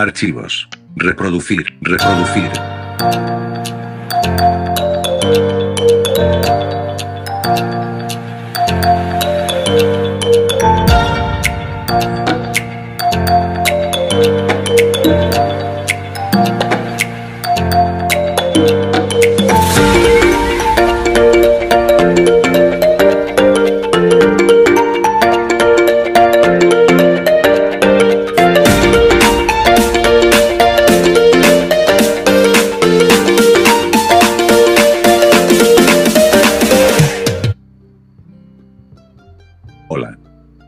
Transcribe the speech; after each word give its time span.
Archivos. 0.00 0.66
Reproducir, 0.96 1.76
reproducir. 1.82 2.50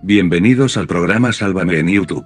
Bienvenidos 0.04 0.76
al 0.76 0.88
programa 0.88 1.32
Sálvame 1.32 1.78
en 1.78 1.86
YouTube. 1.86 2.24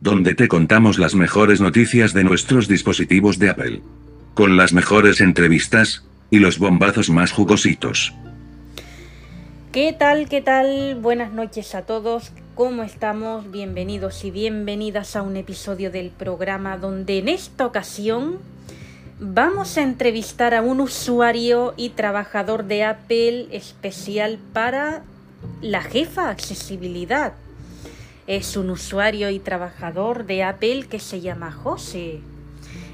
Donde 0.00 0.36
te 0.36 0.46
contamos 0.46 1.00
las 1.00 1.16
mejores 1.16 1.60
noticias 1.60 2.12
de 2.12 2.22
nuestros 2.22 2.68
dispositivos 2.68 3.40
de 3.40 3.50
Apple. 3.50 3.82
Con 4.34 4.56
las 4.56 4.72
mejores 4.72 5.20
entrevistas, 5.20 6.04
y 6.30 6.38
los 6.38 6.60
bombazos 6.60 7.10
más 7.10 7.32
jugositos. 7.32 8.14
¿Qué 9.72 9.92
tal? 9.92 10.28
¿Qué 10.28 10.40
tal? 10.40 10.96
Buenas 11.00 11.32
noches 11.32 11.74
a 11.74 11.82
todos. 11.82 12.30
¿Cómo 12.54 12.84
estamos? 12.84 13.50
Bienvenidos 13.50 14.24
y 14.24 14.30
bienvenidas 14.30 15.16
a 15.16 15.22
un 15.22 15.36
episodio 15.36 15.90
del 15.90 16.10
programa 16.10 16.76
donde 16.76 17.18
en 17.18 17.28
esta 17.28 17.66
ocasión 17.66 18.38
vamos 19.18 19.76
a 19.76 19.82
entrevistar 19.82 20.54
a 20.54 20.62
un 20.62 20.80
usuario 20.80 21.74
y 21.76 21.90
trabajador 21.90 22.64
de 22.64 22.84
Apple 22.84 23.48
especial 23.50 24.38
para 24.52 25.02
la 25.60 25.82
jefa 25.82 26.30
accesibilidad. 26.30 27.34
Es 28.26 28.56
un 28.56 28.70
usuario 28.70 29.30
y 29.30 29.38
trabajador 29.38 30.26
de 30.26 30.42
Apple 30.42 30.86
que 30.88 30.98
se 30.98 31.20
llama 31.20 31.50
José. 31.50 32.20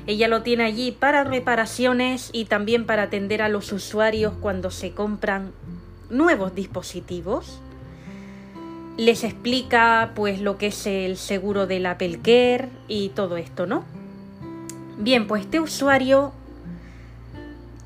Ella 0.06 0.28
lo 0.28 0.42
tiene 0.42 0.64
allí 0.64 0.92
para 0.92 1.24
reparaciones 1.24 2.30
y 2.32 2.44
también 2.44 2.86
para 2.86 3.04
atender 3.04 3.42
a 3.42 3.48
los 3.48 3.72
usuarios 3.72 4.34
cuando 4.40 4.70
se 4.70 4.92
compran 4.92 5.52
nuevos 6.10 6.54
dispositivos. 6.54 7.58
Les 8.96 9.24
explica 9.24 10.12
pues 10.14 10.40
lo 10.40 10.56
que 10.56 10.68
es 10.68 10.86
el 10.86 11.16
seguro 11.16 11.66
del 11.66 11.86
Apple 11.86 12.20
Care 12.22 12.68
y 12.86 13.08
todo 13.08 13.36
esto, 13.36 13.66
¿no? 13.66 13.84
Bien, 14.98 15.26
pues 15.26 15.42
este 15.42 15.58
usuario 15.58 16.32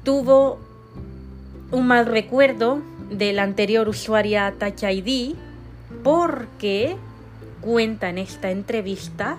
tuvo 0.02 0.58
un 1.70 1.86
mal 1.86 2.06
recuerdo 2.06 2.82
de 3.10 3.32
la 3.32 3.42
anterior 3.42 3.88
usuaria 3.88 4.54
Touch 4.58 4.82
ID 4.82 5.34
porque 6.02 6.96
cuenta 7.60 8.08
en 8.08 8.18
esta 8.18 8.50
entrevista 8.50 9.38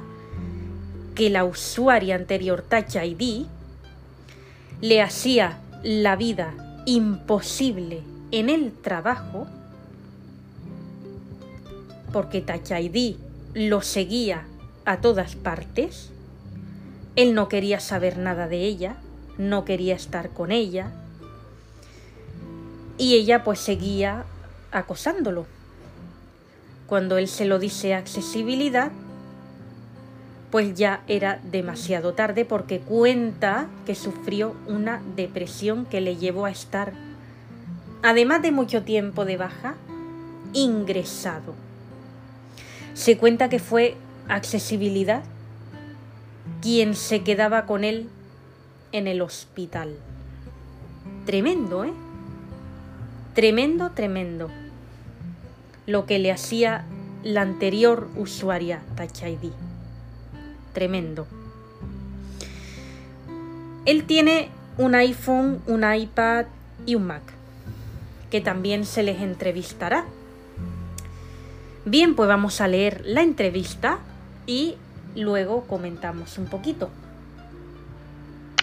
que 1.15 1.29
la 1.29 1.43
usuaria 1.43 2.15
anterior 2.15 2.63
Touch 2.67 2.95
ID 2.95 3.45
le 4.81 5.01
hacía 5.01 5.59
la 5.83 6.15
vida 6.15 6.53
imposible 6.85 8.01
en 8.31 8.49
el 8.49 8.71
trabajo 8.71 9.47
porque 12.11 12.41
Touch 12.41 12.71
ID 12.71 13.15
lo 13.53 13.81
seguía 13.81 14.45
a 14.85 15.01
todas 15.01 15.35
partes. 15.35 16.09
Él 17.15 17.33
no 17.33 17.49
quería 17.49 17.79
saber 17.79 18.17
nada 18.17 18.47
de 18.47 18.63
ella, 18.65 18.95
no 19.37 19.65
quería 19.65 19.95
estar 19.95 20.29
con 20.29 20.51
ella, 20.51 20.91
y 22.99 23.15
ella 23.15 23.43
pues 23.43 23.59
seguía 23.59 24.25
acosándolo. 24.71 25.47
Cuando 26.85 27.17
él 27.17 27.27
se 27.27 27.45
lo 27.45 27.57
dice 27.57 27.95
accesibilidad, 27.95 28.91
pues 30.51 30.75
ya 30.75 31.01
era 31.07 31.39
demasiado 31.43 32.13
tarde 32.13 32.43
porque 32.43 32.79
cuenta 32.79 33.67
que 33.85 33.95
sufrió 33.95 34.53
una 34.67 35.01
depresión 35.15 35.85
que 35.85 36.01
le 36.01 36.17
llevó 36.17 36.45
a 36.45 36.51
estar, 36.51 36.93
además 38.03 38.41
de 38.41 38.51
mucho 38.51 38.83
tiempo 38.83 39.25
de 39.25 39.37
baja, 39.37 39.75
ingresado. 40.53 41.55
Se 42.95 43.17
cuenta 43.17 43.49
que 43.49 43.59
fue 43.59 43.95
accesibilidad 44.27 45.23
quien 46.61 46.95
se 46.95 47.23
quedaba 47.23 47.65
con 47.65 47.83
él 47.85 48.09
en 48.91 49.07
el 49.07 49.21
hospital. 49.21 49.95
Tremendo, 51.25 51.85
¿eh? 51.85 51.93
Tremendo, 53.39 53.91
tremendo. 53.91 54.51
Lo 55.87 56.05
que 56.05 56.19
le 56.19 56.29
hacía 56.29 56.83
la 57.23 57.39
anterior 57.39 58.09
usuaria 58.17 58.81
Touch 58.97 59.23
ID. 59.23 59.51
Tremendo. 60.73 61.25
Él 63.85 64.03
tiene 64.03 64.49
un 64.77 64.93
iPhone, 64.93 65.61
un 65.67 65.85
iPad 65.89 66.47
y 66.85 66.95
un 66.95 67.07
Mac, 67.07 67.21
que 68.29 68.41
también 68.41 68.83
se 68.83 69.03
les 69.03 69.21
entrevistará. 69.21 70.03
Bien, 71.85 72.15
pues 72.15 72.27
vamos 72.27 72.59
a 72.59 72.67
leer 72.67 73.03
la 73.05 73.21
entrevista 73.21 73.99
y 74.47 74.75
luego 75.15 75.63
comentamos 75.65 76.37
un 76.37 76.47
poquito. 76.47 76.89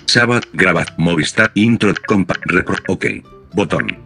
Sabat, 0.05 0.45
graba, 0.53 0.85
Movistar, 0.99 1.51
intro, 1.55 1.95
compa, 2.07 2.35
repro, 2.45 2.77
ok. 2.89 3.07
Botón. 3.55 4.06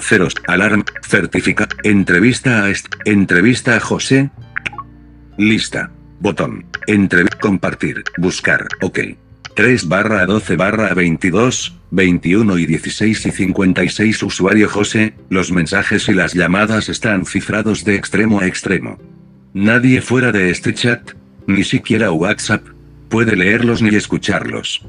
Ceros, 0.00 0.34
alarm, 0.46 0.84
certifica, 1.02 1.68
entrevista 1.82 2.64
a 2.64 2.70
est, 2.70 2.86
entrevista 3.04 3.76
a 3.76 3.80
José. 3.80 4.30
Lista. 5.36 5.90
Botón. 6.20 6.66
Entre, 6.86 7.24
compartir, 7.40 8.02
buscar, 8.16 8.66
ok. 8.80 8.98
3 9.54 9.88
barra 9.88 10.24
12 10.24 10.56
barra 10.56 10.94
22, 10.94 11.76
21 11.90 12.58
y 12.58 12.66
16 12.66 13.26
y 13.26 13.30
56 13.30 14.22
usuario 14.22 14.68
José, 14.68 15.14
los 15.30 15.50
mensajes 15.50 16.08
y 16.08 16.14
las 16.14 16.34
llamadas 16.34 16.88
están 16.88 17.26
cifrados 17.26 17.84
de 17.84 17.96
extremo 17.96 18.40
a 18.40 18.46
extremo. 18.46 18.98
Nadie 19.54 20.00
fuera 20.00 20.30
de 20.30 20.50
este 20.50 20.74
chat, 20.74 21.12
ni 21.46 21.64
siquiera 21.64 22.12
WhatsApp, 22.12 22.64
puede 23.08 23.34
leerlos 23.34 23.82
ni 23.82 23.94
escucharlos. 23.94 24.86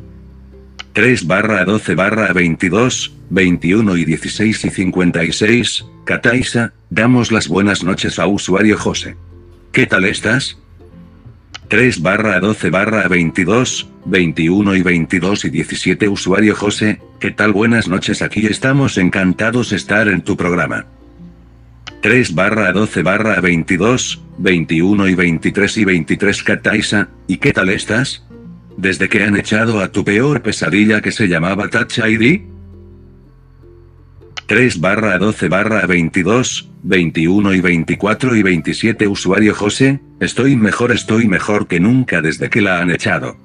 3 1.00 1.28
barra 1.28 1.64
12 1.64 1.96
barra 1.96 2.34
22, 2.34 3.14
21 3.30 3.96
y 3.96 4.04
16 4.04 4.66
y 4.66 4.70
56, 4.70 5.86
Kataisa, 6.04 6.74
damos 6.90 7.32
las 7.32 7.48
buenas 7.48 7.86
noches 7.86 8.20
a 8.20 8.28
usuario 8.28 8.78
José. 8.78 9.16
¿Qué 9.72 9.86
tal 9.86 10.04
estás? 10.04 10.58
3 11.70 12.02
barra 12.02 12.42
12 12.42 12.70
barra 12.70 13.08
22, 13.08 13.88
21 14.08 14.76
y 14.76 14.82
22 14.82 15.46
y 15.46 15.50
17 15.52 16.10
usuario 16.10 16.54
José, 16.54 17.00
¿qué 17.22 17.32
tal 17.32 17.54
buenas 17.54 17.88
noches 17.88 18.22
aquí 18.22 18.46
estamos 18.46 18.98
encantados 18.98 19.72
estar 19.72 20.10
en 20.10 20.20
tu 20.22 20.36
programa. 20.36 20.86
3 22.02 22.36
barra 22.36 22.74
12 22.74 23.04
barra 23.04 23.40
22, 23.40 24.22
21 24.38 25.08
y 25.08 25.16
23 25.16 25.78
y 25.78 25.86
23 25.86 26.44
Kataisa, 26.44 27.08
¿y 27.26 27.38
qué 27.38 27.54
tal 27.54 27.70
estás? 27.70 28.26
¿Desde 28.80 29.10
que 29.10 29.22
han 29.22 29.36
echado 29.36 29.82
a 29.82 29.92
tu 29.92 30.06
peor 30.06 30.42
pesadilla 30.42 31.02
que 31.02 31.12
se 31.12 31.28
llamaba 31.28 31.68
Touch 31.68 31.98
ID? 31.98 32.44
3 34.46 34.80
barra 34.80 35.18
12 35.18 35.50
barra 35.50 35.86
22, 35.86 36.70
21 36.84 37.54
y 37.56 37.60
24 37.60 38.38
y 38.38 38.42
27 38.42 39.06
usuario 39.06 39.54
José, 39.54 40.00
estoy 40.22 40.56
mejor 40.56 40.94
estoy 40.94 41.28
mejor 41.28 41.68
que 41.68 41.82
nunca 41.82 42.22
desde 42.22 42.50
que 42.50 42.62
la 42.62 42.80
han 42.80 42.90
echado. 42.90 43.36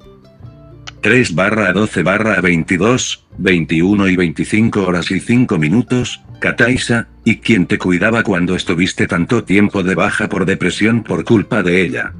3 1.01 1.35
barra 1.35 1.73
12 1.73 2.01
barra 2.01 2.39
22, 2.39 3.25
21 3.37 4.07
y 4.07 4.15
25 4.15 4.87
horas 4.87 5.11
y 5.11 5.19
5 5.19 5.57
minutos, 5.57 6.21
Kataisa, 6.39 7.09
¿y 7.25 7.39
quién 7.39 7.65
te 7.65 7.77
cuidaba 7.77 8.23
cuando 8.23 8.55
estuviste 8.55 9.05
tanto 9.05 9.43
tiempo 9.43 9.83
de 9.83 9.95
baja 9.95 10.29
por 10.29 10.45
depresión 10.45 11.03
por 11.03 11.25
culpa 11.25 11.61
de 11.61 11.81
ella? 11.81 12.13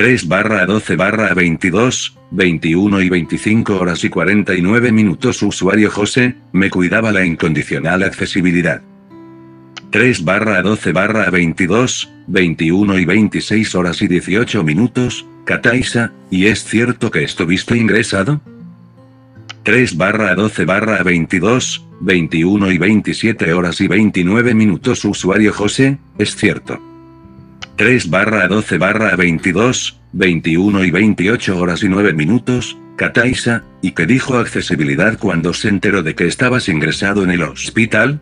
3 0.00 0.28
barra 0.28 0.64
12 0.64 0.96
barra 0.96 1.34
22, 1.34 2.16
21 2.30 3.02
y 3.02 3.10
25 3.10 3.76
horas 3.76 4.02
y 4.02 4.08
49 4.08 4.92
minutos 4.92 5.42
usuario 5.42 5.90
José, 5.90 6.36
me 6.52 6.70
cuidaba 6.70 7.12
la 7.12 7.26
incondicional 7.26 8.02
accesibilidad. 8.02 8.80
3 9.90 10.24
barra 10.24 10.62
12 10.62 10.92
barra 10.92 11.28
22, 11.28 12.10
21 12.28 12.98
y 12.98 13.04
26 13.04 13.74
horas 13.74 14.00
y 14.00 14.08
18 14.08 14.64
minutos, 14.64 15.26
Kataisa, 15.44 16.14
¿y 16.30 16.46
es 16.46 16.64
cierto 16.64 17.10
que 17.10 17.22
estuviste 17.22 17.76
ingresado? 17.76 18.40
3 19.64 19.98
barra 19.98 20.34
12 20.34 20.64
barra 20.64 21.02
22, 21.02 21.86
21 22.00 22.72
y 22.72 22.78
27 22.78 23.52
horas 23.52 23.82
y 23.82 23.86
29 23.86 24.54
minutos 24.54 25.04
usuario 25.04 25.52
José, 25.52 25.98
es 26.16 26.36
cierto. 26.36 26.89
3 27.80 28.10
barra 28.10 28.46
12 28.46 28.76
barra 28.76 29.16
22, 29.16 29.98
21 30.12 30.84
y 30.84 30.90
28 30.90 31.58
horas 31.58 31.82
y 31.82 31.88
9 31.88 32.12
minutos, 32.12 32.76
Kataisa, 32.96 33.64
y 33.80 33.92
que 33.92 34.04
dijo 34.04 34.36
accesibilidad 34.36 35.18
cuando 35.18 35.54
se 35.54 35.68
enteró 35.68 36.02
de 36.02 36.14
que 36.14 36.26
estabas 36.26 36.68
ingresado 36.68 37.24
en 37.24 37.30
el 37.30 37.42
hospital. 37.42 38.20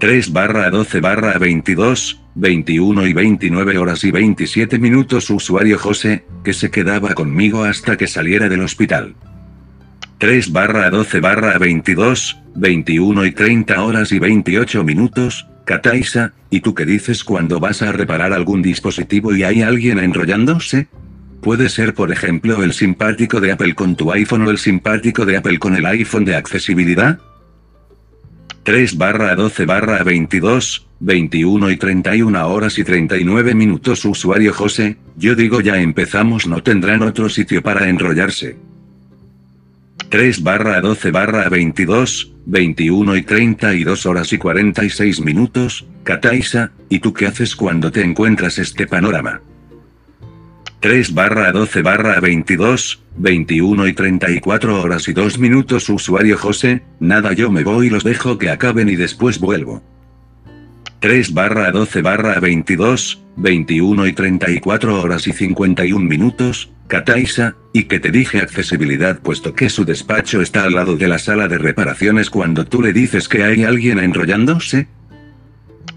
3 0.00 0.32
barra 0.32 0.70
12 0.70 1.00
barra 1.00 1.38
22, 1.38 2.20
21 2.34 3.06
y 3.06 3.12
29 3.12 3.78
horas 3.78 4.02
y 4.02 4.10
27 4.10 4.76
minutos 4.80 5.30
usuario 5.30 5.78
José, 5.78 6.24
que 6.42 6.52
se 6.52 6.72
quedaba 6.72 7.14
conmigo 7.14 7.62
hasta 7.62 7.96
que 7.96 8.08
saliera 8.08 8.48
del 8.48 8.62
hospital. 8.62 9.14
3 10.18 10.50
barra 10.50 10.90
12 10.90 11.20
barra 11.20 11.58
22, 11.58 12.42
21 12.56 13.24
y 13.24 13.30
30 13.30 13.82
horas 13.84 14.10
y 14.10 14.18
28 14.18 14.82
minutos, 14.82 15.46
Kataisa, 15.64 16.32
¿y 16.50 16.60
tú 16.60 16.74
qué 16.74 16.84
dices 16.84 17.22
cuando 17.24 17.60
vas 17.60 17.82
a 17.82 17.92
reparar 17.92 18.32
algún 18.32 18.62
dispositivo 18.62 19.34
y 19.34 19.44
hay 19.44 19.62
alguien 19.62 19.98
enrollándose? 19.98 20.88
Puede 21.40 21.68
ser 21.68 21.94
por 21.94 22.12
ejemplo 22.12 22.62
el 22.62 22.72
simpático 22.72 23.40
de 23.40 23.52
Apple 23.52 23.74
con 23.74 23.96
tu 23.96 24.12
iPhone 24.12 24.46
o 24.46 24.50
el 24.50 24.58
simpático 24.58 25.24
de 25.24 25.36
Apple 25.36 25.58
con 25.58 25.76
el 25.76 25.86
iPhone 25.86 26.24
de 26.24 26.36
accesibilidad. 26.36 27.18
3 28.64 28.96
barra 28.96 29.34
12 29.34 29.66
barra 29.66 30.02
22, 30.04 30.86
21 31.00 31.70
y 31.70 31.76
31 31.76 32.48
horas 32.48 32.78
y 32.78 32.84
39 32.84 33.54
minutos 33.54 34.04
usuario 34.04 34.52
José, 34.52 34.98
yo 35.16 35.34
digo 35.34 35.60
ya 35.60 35.78
empezamos 35.78 36.46
no 36.46 36.62
tendrán 36.62 37.02
otro 37.02 37.28
sitio 37.28 37.62
para 37.62 37.88
enrollarse. 37.88 38.56
3 40.12 40.42
barra 40.42 40.78
12 40.82 41.10
barra 41.10 41.48
22, 41.48 42.34
21 42.44 43.16
y 43.16 43.22
32 43.22 44.04
horas 44.04 44.30
y 44.34 44.36
46 44.36 45.22
minutos, 45.22 45.86
Kataisa, 46.02 46.72
¿y 46.90 46.98
tú 46.98 47.14
qué 47.14 47.28
haces 47.28 47.56
cuando 47.56 47.90
te 47.90 48.02
encuentras 48.02 48.58
este 48.58 48.86
panorama? 48.86 49.40
3 50.80 51.14
barra 51.14 51.50
12 51.50 51.80
barra 51.80 52.20
22, 52.20 53.02
21 53.16 53.88
y 53.88 53.92
34 53.94 54.82
horas 54.82 55.08
y 55.08 55.14
2 55.14 55.38
minutos 55.38 55.88
usuario 55.88 56.36
José, 56.36 56.82
nada 57.00 57.32
yo 57.32 57.50
me 57.50 57.64
voy 57.64 57.86
y 57.86 57.90
los 57.90 58.04
dejo 58.04 58.36
que 58.36 58.50
acaben 58.50 58.90
y 58.90 58.96
después 58.96 59.40
vuelvo. 59.40 59.82
3 61.02 61.34
barra 61.34 61.72
12 61.72 62.00
barra 62.00 62.38
22, 62.38 63.24
21 63.34 64.06
y 64.06 64.12
34 64.12 65.02
horas 65.02 65.26
y 65.26 65.32
51 65.32 65.98
minutos, 65.98 66.70
Kataisa, 66.86 67.56
y 67.72 67.84
que 67.84 67.98
te 67.98 68.12
dije 68.12 68.38
accesibilidad 68.38 69.18
puesto 69.18 69.52
que 69.52 69.68
su 69.68 69.84
despacho 69.84 70.40
está 70.40 70.62
al 70.62 70.74
lado 70.74 70.96
de 70.96 71.08
la 71.08 71.18
sala 71.18 71.48
de 71.48 71.58
reparaciones 71.58 72.30
cuando 72.30 72.66
tú 72.66 72.82
le 72.82 72.92
dices 72.92 73.26
que 73.26 73.42
hay 73.42 73.64
alguien 73.64 73.98
enrollándose. 73.98 74.86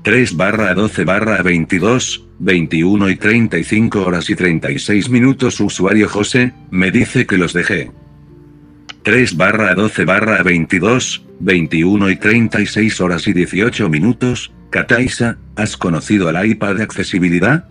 3 0.01 0.37
barra 0.37 0.73
12 0.73 1.05
barra 1.05 1.43
22, 1.43 2.25
21 2.39 3.09
y 3.11 3.15
35 3.15 4.03
horas 4.03 4.27
y 4.31 4.35
36 4.35 5.11
minutos 5.11 5.59
usuario 5.59 6.09
José, 6.09 6.51
me 6.71 6.89
dice 6.89 7.27
que 7.27 7.37
los 7.37 7.53
dejé. 7.53 7.91
3 9.03 9.37
barra 9.37 9.75
12 9.75 10.03
barra 10.03 10.41
22, 10.41 11.27
21 11.41 12.09
y 12.09 12.15
36 12.15 13.01
horas 13.01 13.27
y 13.27 13.33
18 13.33 13.87
minutos, 13.87 14.51
Kataisa, 14.75 15.37
¿has 15.55 15.77
conocido 15.77 16.27
al 16.27 16.45
iPad 16.45 16.75
de 16.75 16.83
accesibilidad? 16.83 17.63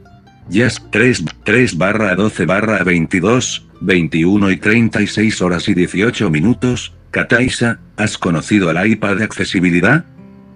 Yes 0.49 0.83
3, 0.91 1.23
3 1.45 1.77
barra 1.77 2.15
12 2.15 2.47
barra 2.47 2.83
22, 2.83 3.67
21 3.83 4.51
y 4.51 4.57
36 4.57 5.43
horas 5.43 5.69
y 5.69 5.75
18 5.75 6.31
minutos, 6.31 6.95
Kataisa, 7.11 7.79
¿has 7.99 8.17
conocido 8.17 8.71
al 8.71 8.89
iPad 8.89 9.19
de 9.19 9.25
accesibilidad? 9.25 10.07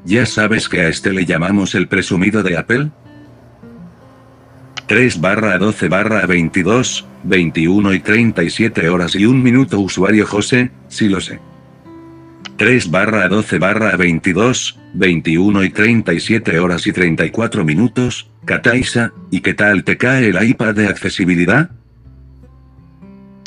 ¿Ya 0.06 0.24
sabes 0.24 0.70
que 0.70 0.80
a 0.80 0.88
este 0.88 1.12
le 1.12 1.26
llamamos 1.26 1.74
el 1.74 1.86
presumido 1.86 2.42
de 2.42 2.56
Apple? 2.56 2.88
3 4.86 5.20
barra 5.20 5.58
12 5.58 5.88
barra 5.90 6.24
22, 6.24 7.06
21 7.24 7.92
y 7.92 8.00
37 8.00 8.88
horas 8.88 9.14
y 9.14 9.26
1 9.26 9.38
minuto 9.38 9.80
usuario 9.80 10.26
José, 10.26 10.70
sí 10.88 11.10
lo 11.10 11.20
sé. 11.20 11.40
3 12.58 12.90
barra 12.90 13.28
12 13.28 13.60
barra 13.60 13.96
22, 13.96 14.80
21 14.94 15.62
y 15.62 15.70
37 15.70 16.58
horas 16.58 16.88
y 16.88 16.92
34 16.92 17.64
minutos, 17.64 18.32
Kataisa, 18.44 19.12
¿y 19.30 19.42
qué 19.42 19.54
tal 19.54 19.84
te 19.84 19.96
cae 19.96 20.30
el 20.30 20.42
iPad 20.42 20.74
de 20.74 20.88
accesibilidad? 20.88 21.70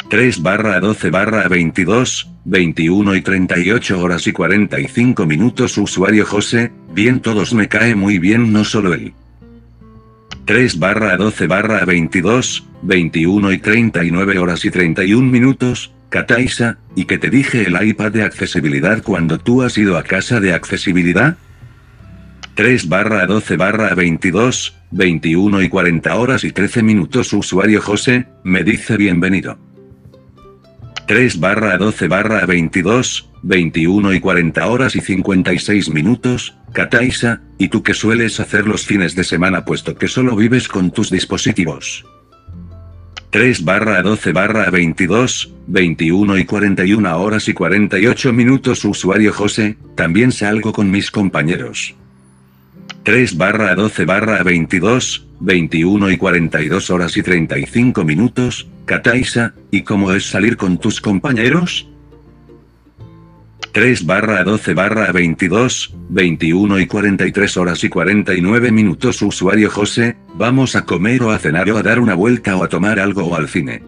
3 0.10 0.42
barra 0.42 0.80
12 0.80 1.10
barra 1.10 1.46
22, 1.50 2.32
21 2.46 3.16
y 3.16 3.22
38 3.22 4.00
horas 4.00 4.28
y 4.28 4.32
45 4.32 5.26
minutos 5.26 5.78
usuario 5.78 6.26
José, 6.26 6.72
bien 6.94 7.20
todos 7.20 7.54
me 7.54 7.68
cae 7.68 7.96
muy 7.96 8.18
bien 8.18 8.54
no 8.54 8.64
solo 8.64 8.94
él. 8.94 9.14
3 10.46 10.80
barra 10.80 11.18
12 11.18 11.48
barra 11.48 11.84
22, 11.84 12.66
21 12.84 13.52
y 13.52 13.58
39 13.58 14.40
horas 14.40 14.64
y 14.64 14.72
31 14.72 15.30
minutos, 15.30 15.92
Kataisa, 16.12 16.78
¿y 16.94 17.06
que 17.06 17.18
te 17.18 17.30
dije 17.30 17.64
el 17.66 17.82
iPad 17.82 18.12
de 18.12 18.24
accesibilidad 18.24 19.02
cuando 19.02 19.40
tú 19.40 19.62
has 19.62 19.78
ido 19.78 19.98
a 19.98 20.04
casa 20.04 20.42
de 20.42 20.54
accesibilidad? 20.54 21.38
3 22.56 22.90
barra 22.90 23.26
12 23.26 23.56
barra 23.56 23.96
22, 23.96 24.76
21 24.92 25.62
y 25.62 25.70
40 25.70 26.14
horas 26.18 26.44
y 26.44 26.52
13 26.52 26.84
minutos 26.84 27.32
usuario 27.32 27.82
José, 27.82 28.28
me 28.44 28.66
dice 28.66 28.98
bienvenido. 28.98 29.58
3 31.08 31.40
barra 31.40 31.78
12 31.78 32.10
barra 32.10 32.46
22, 32.46 33.30
21 33.44 34.14
y 34.14 34.20
40 34.20 34.68
horas 34.68 34.98
y 34.98 35.00
56 35.00 35.92
minutos, 35.92 36.58
Kataisa, 36.74 37.42
¿y 37.58 37.70
tú 37.70 37.84
qué 37.84 37.94
sueles 37.94 38.42
hacer 38.42 38.68
los 38.68 38.86
fines 38.86 39.16
de 39.16 39.24
semana 39.24 39.64
puesto 39.64 39.96
que 39.96 40.10
solo 40.10 40.36
vives 40.36 40.68
con 40.68 40.92
tus 40.92 41.10
dispositivos? 41.10 42.06
3 43.32 43.64
barra 43.64 44.02
12 44.02 44.34
barra 44.34 44.70
22, 44.70 45.54
21 45.68 46.38
y 46.38 46.44
41 46.44 47.18
horas 47.18 47.48
y 47.48 47.54
48 47.54 48.34
minutos 48.34 48.84
usuario 48.84 49.32
José, 49.32 49.78
también 49.96 50.34
salgo 50.34 50.74
con 50.74 50.92
mis 50.92 51.12
compañeros. 51.12 51.96
3 53.04 53.38
barra 53.38 53.74
12 53.74 54.04
barra 54.04 54.44
22, 54.44 55.28
21 55.40 56.12
y 56.12 56.18
42 56.18 56.90
horas 56.90 57.16
y 57.16 57.24
35 57.24 58.04
minutos, 58.04 58.68
Kataisa, 58.84 59.54
¿y 59.72 59.84
cómo 59.84 60.12
es 60.12 60.26
salir 60.26 60.58
con 60.58 60.78
tus 60.78 61.00
compañeros? 61.00 61.88
3 63.72 64.06
barra 64.06 64.44
12 64.44 64.74
barra 64.74 65.12
22, 65.14 65.96
21 66.10 66.80
y 66.80 66.88
43 66.88 67.58
horas 67.58 67.84
y 67.84 67.90
49 67.90 68.72
minutos 68.72 69.22
usuario 69.22 69.70
José, 69.70 70.18
vamos 70.36 70.76
a 70.76 70.84
comer 70.84 71.24
o 71.24 71.32
a 71.32 71.40
cenar 71.40 71.70
o 71.72 71.78
a 71.78 71.84
dar 71.84 72.00
una 72.00 72.14
vuelta 72.14 72.58
o 72.58 72.64
a 72.64 72.68
tomar 72.68 73.00
algo 73.00 73.24
o 73.24 73.36
al 73.36 73.48
cine. 73.48 73.82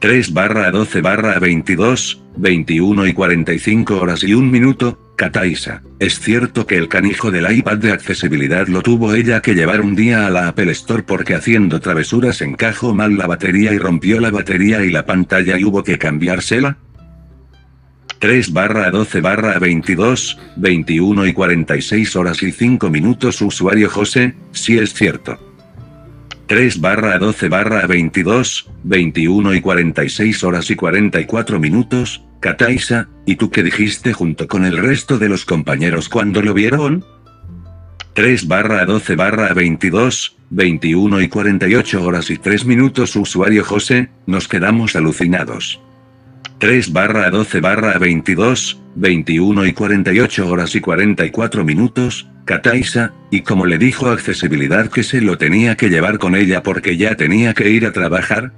3 0.00 0.32
barra 0.32 0.72
12 0.72 1.00
barra 1.00 1.38
22, 1.38 2.20
21 2.36 3.06
y 3.06 3.12
45 3.12 4.00
horas 4.00 4.24
y 4.24 4.34
1 4.34 4.50
minuto, 4.50 5.14
Kataisa. 5.14 5.82
Es 6.00 6.18
cierto 6.18 6.66
que 6.66 6.76
el 6.76 6.88
canijo 6.88 7.30
del 7.30 7.56
iPad 7.56 7.76
de 7.76 7.92
accesibilidad 7.92 8.66
lo 8.66 8.82
tuvo 8.82 9.14
ella 9.14 9.40
que 9.40 9.54
llevar 9.54 9.80
un 9.80 9.94
día 9.94 10.26
a 10.26 10.30
la 10.30 10.48
Apple 10.48 10.72
Store 10.72 11.04
porque 11.04 11.36
haciendo 11.36 11.78
travesuras 11.78 12.40
encajó 12.40 12.92
mal 12.92 13.16
la 13.16 13.28
batería 13.28 13.72
y 13.72 13.78
rompió 13.78 14.18
la 14.18 14.32
batería 14.32 14.84
y 14.84 14.90
la 14.90 15.06
pantalla 15.06 15.56
y 15.56 15.62
hubo 15.62 15.84
que 15.84 15.98
cambiársela. 15.98 16.78
3 18.22 18.52
barra 18.52 18.88
12 18.92 19.20
barra 19.20 19.58
22, 19.58 20.38
21 20.54 21.26
y 21.26 21.32
46 21.32 22.14
horas 22.14 22.40
y 22.44 22.52
5 22.52 22.88
minutos 22.88 23.42
usuario 23.42 23.90
José, 23.90 24.36
si 24.52 24.78
es 24.78 24.94
cierto. 24.94 25.40
3 26.46 26.80
barra 26.80 27.18
12 27.18 27.48
barra 27.48 27.84
22, 27.88 28.70
21 28.84 29.54
y 29.54 29.60
46 29.60 30.44
horas 30.44 30.70
y 30.70 30.76
44 30.76 31.58
minutos, 31.58 32.22
Kataisa, 32.38 33.08
¿y 33.26 33.34
tú 33.34 33.50
qué 33.50 33.64
dijiste 33.64 34.12
junto 34.12 34.46
con 34.46 34.64
el 34.66 34.76
resto 34.76 35.18
de 35.18 35.28
los 35.28 35.44
compañeros 35.44 36.08
cuando 36.08 36.42
lo 36.42 36.54
vieron? 36.54 37.04
3 38.12 38.46
barra 38.46 38.84
12 38.84 39.16
barra 39.16 39.52
22, 39.52 40.36
21 40.50 41.22
y 41.22 41.28
48 41.28 42.04
horas 42.04 42.30
y 42.30 42.38
3 42.38 42.66
minutos 42.66 43.16
usuario 43.16 43.64
José, 43.64 44.10
nos 44.26 44.46
quedamos 44.46 44.94
alucinados. 44.94 45.80
3 46.62 46.92
barra 46.92 47.28
12 47.28 47.60
barra 47.60 47.98
22, 47.98 48.80
21 48.94 49.66
y 49.66 49.72
48 49.72 50.48
horas 50.48 50.76
y 50.76 50.80
44 50.80 51.64
minutos, 51.64 52.28
Kataisa, 52.44 53.14
y 53.32 53.40
como 53.40 53.66
le 53.66 53.78
dijo 53.78 54.08
accesibilidad 54.08 54.88
que 54.88 55.02
se 55.02 55.20
lo 55.20 55.36
tenía 55.36 55.76
que 55.76 55.90
llevar 55.90 56.20
con 56.20 56.36
ella 56.36 56.62
porque 56.62 56.96
ya 56.96 57.16
tenía 57.16 57.52
que 57.52 57.68
ir 57.68 57.84
a 57.84 57.90
trabajar. 57.90 58.52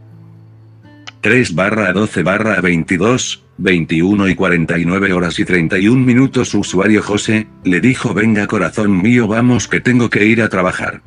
3 1.23 1.55
barra 1.55 1.95
12 1.95 2.23
barra 2.23 2.61
22, 2.61 3.43
21 3.57 4.29
y 4.29 4.35
49 4.35 5.13
horas 5.15 5.39
y 5.39 5.47
31 5.47 6.05
minutos 6.05 6.53
usuario 6.53 7.03
José, 7.03 7.47
le 7.65 7.81
dijo 7.81 8.13
venga 8.13 8.47
corazón 8.47 9.01
mío 9.01 9.29
vamos 9.29 9.67
que 9.67 9.81
tengo 9.81 10.11
que 10.11 10.27
ir 10.27 10.43
a 10.43 10.51
trabajar. 10.51 11.01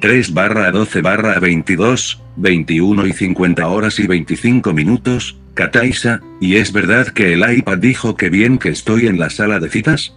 3 0.00 0.34
barra 0.34 0.70
12 0.70 1.00
barra 1.00 1.38
22, 1.40 2.22
21 2.36 3.06
y 3.06 3.12
50 3.12 3.66
horas 3.66 3.98
y 3.98 4.06
25 4.06 4.74
minutos, 4.74 5.38
Kataisa, 5.54 6.20
¿y 6.38 6.56
es 6.56 6.72
verdad 6.72 7.08
que 7.08 7.32
el 7.32 7.50
iPad 7.50 7.78
dijo 7.78 8.14
que 8.14 8.28
bien 8.28 8.58
que 8.58 8.68
estoy 8.68 9.06
en 9.06 9.18
la 9.18 9.30
sala 9.30 9.58
de 9.58 9.70
citas? 9.70 10.14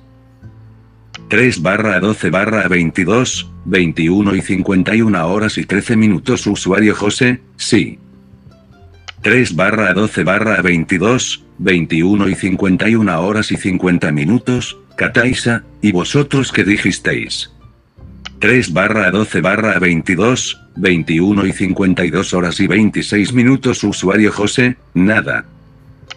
3 1.29 1.62
barra 1.62 2.00
12 2.01 2.29
barra 2.29 2.67
22, 2.67 3.50
21 3.65 4.36
y 4.36 4.41
51 4.41 5.27
horas 5.27 5.57
y 5.57 5.65
13 5.65 5.95
minutos 5.95 6.45
usuario 6.45 6.93
José, 6.93 7.39
sí. 7.55 8.00
3 9.21 9.55
barra 9.55 9.93
12 9.93 10.24
barra 10.25 10.62
22, 10.62 11.45
21 11.57 12.27
y 12.27 12.36
51 12.36 13.21
horas 13.21 13.51
y 13.53 13.55
50 13.55 14.12
minutos, 14.12 14.77
Kataisa, 14.98 15.63
y 15.81 15.93
vosotros 15.93 16.51
qué 16.51 16.65
dijisteis. 16.65 17.51
3 18.39 18.72
barra 18.72 19.12
12 19.12 19.41
barra 19.41 19.79
22, 19.79 20.62
21 20.77 21.46
y 21.46 21.51
52 21.51 22.34
horas 22.34 22.60
y 22.62 22.67
26 22.67 23.34
minutos 23.34 23.84
usuario 23.84 24.31
José, 24.31 24.77
nada. 24.93 25.43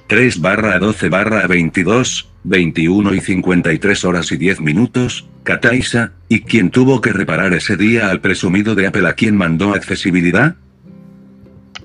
3 0.06 0.40
barra 0.40 0.78
12 0.78 1.08
barra 1.08 1.48
22, 1.48 2.28
21 2.44 3.14
y 3.14 3.20
53 3.20 4.04
horas 4.04 4.30
y 4.30 4.36
10 4.36 4.60
minutos, 4.60 5.28
Kataisa, 5.42 6.12
¿y 6.28 6.42
quién 6.42 6.70
tuvo 6.70 7.00
que 7.00 7.12
reparar 7.12 7.54
ese 7.54 7.76
día 7.76 8.08
al 8.08 8.20
presumido 8.20 8.76
de 8.76 8.86
Apple 8.86 9.08
a 9.08 9.14
quien 9.14 9.36
mandó 9.36 9.74
accesibilidad? 9.74 10.54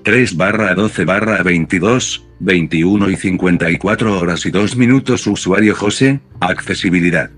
3 0.04 0.36
barra 0.36 0.72
12 0.76 1.04
barra 1.04 1.42
22, 1.42 2.26
21 2.38 3.10
y 3.10 3.16
54 3.16 4.20
horas 4.20 4.46
y 4.46 4.52
2 4.52 4.76
minutos 4.76 5.26
usuario 5.26 5.74
José, 5.74 6.20
accesibilidad. 6.38 7.30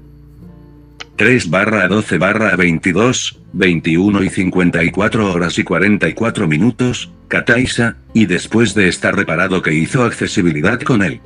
3 1.20 1.50
barra 1.50 1.86
12 1.86 2.16
barra 2.16 2.56
22, 2.56 3.42
21 3.52 4.22
y 4.22 4.30
54 4.30 5.30
horas 5.30 5.58
y 5.58 5.64
44 5.64 6.48
minutos, 6.48 7.12
Kataisa, 7.28 7.98
y 8.14 8.24
después 8.24 8.74
de 8.74 8.88
estar 8.88 9.14
reparado 9.14 9.60
que 9.60 9.74
hizo 9.74 10.02
accesibilidad 10.02 10.80
con 10.80 11.02
él. 11.02 11.20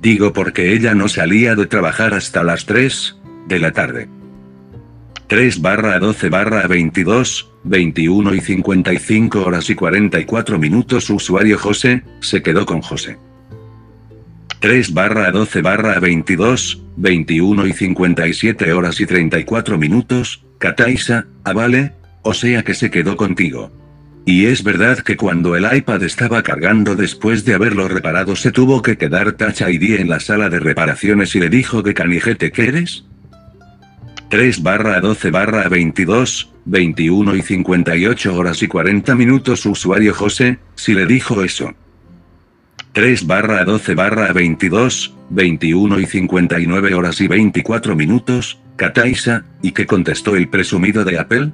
Digo 0.00 0.32
porque 0.32 0.72
ella 0.74 0.94
no 0.94 1.08
salía 1.08 1.56
de 1.56 1.66
trabajar 1.66 2.14
hasta 2.14 2.44
las 2.44 2.66
3 2.66 3.16
de 3.48 3.58
la 3.58 3.72
tarde. 3.72 4.08
3 5.26 5.60
barra 5.60 5.98
12 5.98 6.28
barra 6.28 6.68
22, 6.68 7.50
21 7.64 8.34
y 8.36 8.40
55 8.42 9.44
horas 9.44 9.68
y 9.70 9.74
44 9.74 10.56
minutos 10.60 11.10
usuario 11.10 11.58
José, 11.58 12.04
se 12.20 12.44
quedó 12.44 12.64
con 12.64 12.80
José. 12.80 13.18
3 14.62 14.94
barra 14.94 15.32
12 15.32 15.60
barra 15.60 15.98
22, 15.98 16.84
21 16.96 17.66
y 17.66 17.72
57 17.72 18.72
horas 18.72 19.00
y 19.00 19.06
34 19.06 19.76
minutos, 19.76 20.46
Kataisa, 20.58 21.26
ah 21.42 21.52
vale, 21.52 21.94
o 22.22 22.32
sea 22.32 22.62
que 22.62 22.74
se 22.74 22.88
quedó 22.88 23.16
contigo. 23.16 23.72
Y 24.24 24.46
es 24.46 24.62
verdad 24.62 25.00
que 25.00 25.16
cuando 25.16 25.56
el 25.56 25.66
iPad 25.76 26.04
estaba 26.04 26.44
cargando 26.44 26.94
después 26.94 27.44
de 27.44 27.54
haberlo 27.54 27.88
reparado 27.88 28.36
se 28.36 28.52
tuvo 28.52 28.82
que 28.82 28.96
quedar 28.96 29.32
Touch 29.32 29.62
ID 29.62 29.98
en 29.98 30.08
la 30.08 30.20
sala 30.20 30.48
de 30.48 30.60
reparaciones 30.60 31.34
y 31.34 31.40
le 31.40 31.48
dijo 31.48 31.82
que 31.82 31.92
canijete 31.92 32.52
que 32.52 32.68
eres. 32.68 33.04
3 34.28 34.62
barra 34.62 35.00
12 35.00 35.32
barra 35.32 35.68
22, 35.68 36.52
21 36.66 37.34
y 37.34 37.42
58 37.42 38.36
horas 38.36 38.62
y 38.62 38.68
40 38.68 39.16
minutos 39.16 39.66
usuario 39.66 40.14
José, 40.14 40.60
si 40.76 40.94
le 40.94 41.06
dijo 41.06 41.42
eso. 41.42 41.74
3 42.92 43.26
barra 43.26 43.64
12 43.64 43.94
barra 43.94 44.32
22, 44.34 45.14
21 45.30 45.98
y 45.98 46.06
59 46.06 46.94
horas 46.94 47.22
y 47.22 47.26
24 47.26 47.96
minutos, 47.96 48.60
Kataisa, 48.76 49.46
y 49.62 49.72
que 49.72 49.86
contestó 49.86 50.36
el 50.36 50.48
presumido 50.48 51.02
de 51.02 51.18
Apple. 51.18 51.52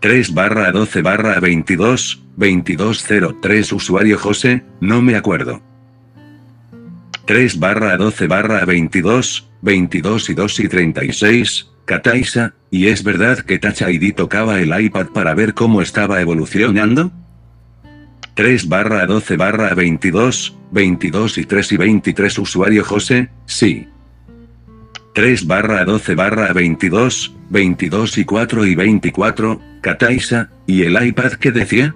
3 0.00 0.34
barra 0.34 0.72
12 0.72 1.00
barra 1.00 1.40
22, 1.40 2.22
2203 2.36 3.72
usuario 3.72 4.18
José, 4.18 4.62
no 4.80 5.00
me 5.00 5.16
acuerdo. 5.16 5.62
3 7.24 7.58
barra 7.58 7.96
12 7.96 8.26
barra 8.26 8.64
22, 8.66 9.48
22 9.62 10.30
y 10.30 10.34
2 10.34 10.60
y 10.60 10.68
36, 10.68 11.70
Kataisa, 11.86 12.52
¿y 12.70 12.88
es 12.88 13.04
verdad 13.04 13.38
que 13.38 13.58
Touch 13.58 13.80
ID 13.88 14.14
tocaba 14.14 14.60
el 14.60 14.78
iPad 14.78 15.06
para 15.14 15.32
ver 15.32 15.54
cómo 15.54 15.80
estaba 15.80 16.20
evolucionando? 16.20 17.10
3 18.34 18.68
barra 18.68 19.06
12 19.06 19.36
barra 19.36 19.74
22, 19.74 20.56
22 20.70 21.38
y 21.38 21.44
3 21.44 21.72
y 21.72 21.76
23 21.76 22.38
usuario 22.38 22.84
José, 22.84 23.30
sí. 23.46 23.88
3 25.14 25.46
barra 25.46 25.84
12 25.84 26.14
barra 26.14 26.52
22, 26.52 27.34
22 27.50 28.18
y 28.18 28.24
4 28.24 28.66
y 28.66 28.74
24, 28.74 29.60
Kataisa, 29.80 30.50
¿y 30.66 30.82
el 30.82 31.04
iPad 31.04 31.32
qué 31.32 31.50
decía? 31.50 31.94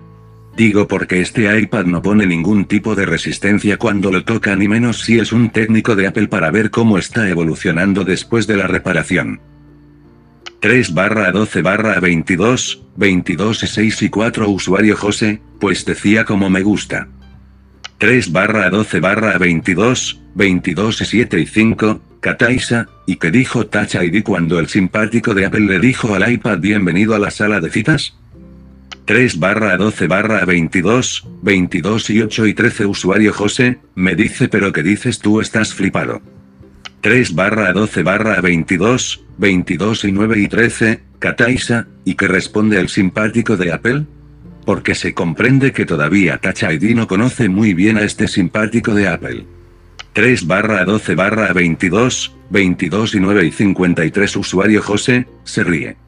Digo 0.57 0.87
porque 0.87 1.21
este 1.21 1.59
iPad 1.59 1.87
no 1.87 2.01
pone 2.01 2.27
ningún 2.27 2.67
tipo 2.67 2.95
de 2.95 3.07
resistencia 3.07 3.77
cuando 3.77 4.13
lo 4.13 4.25
toca 4.25 4.55
ni 4.55 4.69
menos 4.69 5.03
si 5.03 5.19
es 5.19 5.33
un 5.33 5.51
técnico 5.51 5.97
de 5.97 6.07
Apple 6.07 6.29
para 6.29 6.51
ver 6.51 6.71
cómo 6.71 6.97
está 6.97 7.29
evolucionando 7.29 8.05
después 8.05 8.47
de 8.47 8.57
la 8.57 8.69
reparación. 8.69 9.41
3 10.65 10.95
barra 10.95 11.31
12 11.31 11.61
barra 11.61 12.01
22, 12.01 12.85
22 12.97 13.65
y 13.65 13.67
6 13.67 14.03
y 14.05 14.09
4 14.09 14.49
usuario 14.49 14.97
José, 14.97 15.43
pues 15.61 15.85
decía 15.85 16.25
como 16.25 16.49
me 16.49 16.63
gusta. 16.63 17.07
3 17.99 18.33
barra 18.33 18.71
12 18.71 18.99
barra 19.01 19.37
22, 19.37 20.23
22 20.35 21.03
y 21.03 21.05
7 21.05 21.41
y 21.41 21.47
5, 21.47 22.01
Kataisa, 22.21 22.89
y 23.07 23.17
que 23.17 23.31
dijo 23.31 23.67
Touch 23.67 23.97
ID 23.97 24.23
cuando 24.23 24.59
el 24.59 24.69
simpático 24.69 25.35
de 25.35 25.45
Apple 25.45 25.67
le 25.67 25.81
dijo 25.81 26.15
al 26.15 26.33
iPad 26.33 26.61
bienvenido 26.61 27.15
a 27.15 27.19
la 27.19 27.31
sala 27.31 27.61
de 27.61 27.69
citas? 27.69 28.17
3 29.05 29.39
barra 29.39 29.77
12 29.77 30.07
barra 30.07 30.47
22, 30.47 31.29
22 31.43 32.09
y 32.09 32.23
8 32.23 32.47
y 32.47 32.55
13 32.55 32.87
usuario 32.87 33.35
José, 33.35 33.81
me 33.95 34.15
dice 34.15 34.49
pero 34.49 34.73
que 34.73 34.83
dices 34.83 35.19
tú 35.19 35.43
estás 35.43 35.75
flipado. 35.75 36.23
3 37.05 37.35
barra 37.35 37.71
12 37.75 38.03
barra 38.03 38.41
22, 38.41 39.25
22 39.37 40.05
y 40.07 40.13
9 40.13 40.41
y 40.41 40.49
13, 40.49 41.01
Kataisa, 41.19 41.87
y 42.03 42.15
que 42.15 42.29
responde 42.29 42.81
el 42.81 42.89
simpático 42.89 43.59
de 43.59 43.73
Apple? 43.73 44.07
Porque 44.65 44.95
se 44.95 45.13
comprende 45.13 45.73
que 45.73 45.85
todavía 45.85 46.39
Touch 46.39 46.63
ID 46.63 46.97
no 46.97 47.07
conoce 47.07 47.51
muy 47.51 47.75
bien 47.75 47.99
a 47.99 48.05
este 48.05 48.27
simpático 48.27 48.95
de 48.95 49.09
Apple. 49.09 49.45
3 50.15 50.47
barra 50.47 50.87
12 50.87 51.15
barra 51.15 51.53
22, 51.53 52.35
22 52.49 53.15
y 53.15 53.21
9 53.21 53.47
y 53.49 53.53
53 53.53 54.37
usuario 54.37 54.81
José, 54.81 55.27
se 55.45 55.63
ríe. 55.63 55.99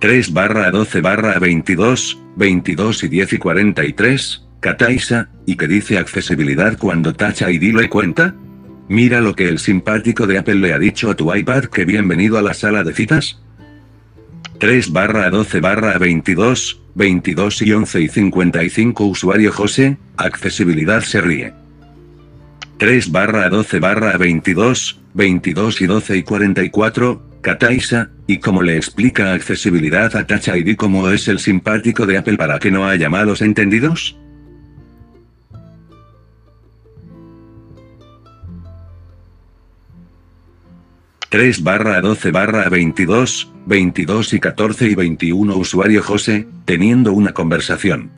3 0.00 0.32
barra 0.32 0.70
12 0.70 1.02
barra 1.02 1.38
22, 1.38 2.22
22 2.36 3.04
y 3.04 3.08
10 3.08 3.32
y 3.34 3.36
43, 3.36 4.46
Kataisa, 4.60 5.28
y 5.44 5.56
que 5.56 5.68
dice 5.68 5.98
accesibilidad 5.98 6.78
cuando 6.78 7.12
Touch 7.12 7.42
ID 7.42 7.74
le 7.74 7.90
cuenta? 7.90 8.34
Mira 8.88 9.20
lo 9.20 9.34
que 9.34 9.48
el 9.48 9.58
simpático 9.58 10.26
de 10.26 10.38
Apple 10.38 10.56
le 10.56 10.74
ha 10.74 10.78
dicho 10.78 11.10
a 11.10 11.14
tu 11.14 11.34
iPad 11.34 11.64
que 11.64 11.86
bienvenido 11.86 12.36
a 12.36 12.42
la 12.42 12.52
sala 12.52 12.84
de 12.84 12.92
citas. 12.92 13.40
3 14.58 14.92
barra 14.92 15.30
12 15.30 15.60
barra 15.60 15.96
22, 15.98 16.80
22 16.94 17.62
y 17.62 17.72
11 17.72 18.00
y 18.00 18.08
55 18.08 19.06
usuario 19.06 19.52
José, 19.52 19.96
accesibilidad 20.16 21.00
se 21.00 21.20
ríe. 21.22 21.54
3 22.78 23.10
barra 23.10 23.48
12 23.48 23.80
barra 23.80 24.18
22, 24.18 25.00
22 25.14 25.80
y 25.80 25.86
12 25.86 26.16
y 26.18 26.22
44, 26.22 27.22
Kataisa, 27.40 28.10
y 28.26 28.38
como 28.38 28.62
le 28.62 28.76
explica 28.76 29.32
accesibilidad 29.32 30.14
a 30.14 30.26
Touch 30.26 30.48
ID 30.48 30.76
como 30.76 31.08
es 31.10 31.28
el 31.28 31.38
simpático 31.38 32.04
de 32.04 32.18
Apple 32.18 32.36
para 32.36 32.58
que 32.58 32.70
no 32.70 32.86
haya 32.86 33.08
malos 33.08 33.40
entendidos? 33.40 34.16
3 41.34 41.64
barra 41.64 42.00
12 42.00 42.30
barra 42.30 42.68
22, 42.68 43.50
22 43.66 44.34
y 44.34 44.38
14 44.38 44.86
y 44.90 44.94
21 44.94 45.56
usuario 45.56 46.00
José, 46.00 46.46
teniendo 46.64 47.12
una 47.12 47.32
conversación. 47.32 48.12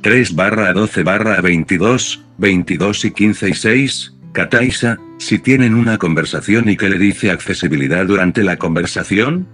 3 0.00 0.36
barra 0.36 0.72
12 0.72 1.02
barra 1.02 1.40
22, 1.40 2.22
22 2.38 3.04
y 3.06 3.10
15 3.10 3.48
y 3.48 3.54
6, 3.54 4.14
Kataisa, 4.30 5.00
si 5.18 5.40
tienen 5.40 5.74
una 5.74 5.98
conversación 5.98 6.68
y 6.68 6.76
que 6.76 6.88
le 6.88 6.96
dice 6.96 7.32
accesibilidad 7.32 8.06
durante 8.06 8.44
la 8.44 8.56
conversación. 8.56 9.48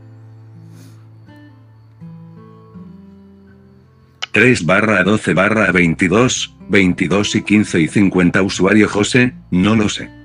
3 4.33 4.67
barra 4.67 5.05
12 5.05 5.33
barra 5.33 5.73
22, 5.73 6.55
22 6.69 7.35
y 7.37 7.43
15 7.45 7.81
y 7.81 7.89
50 7.89 8.43
usuario 8.43 8.91
José, 8.91 9.33
no 9.51 9.75
lo 9.75 9.89
sé. 9.89 10.20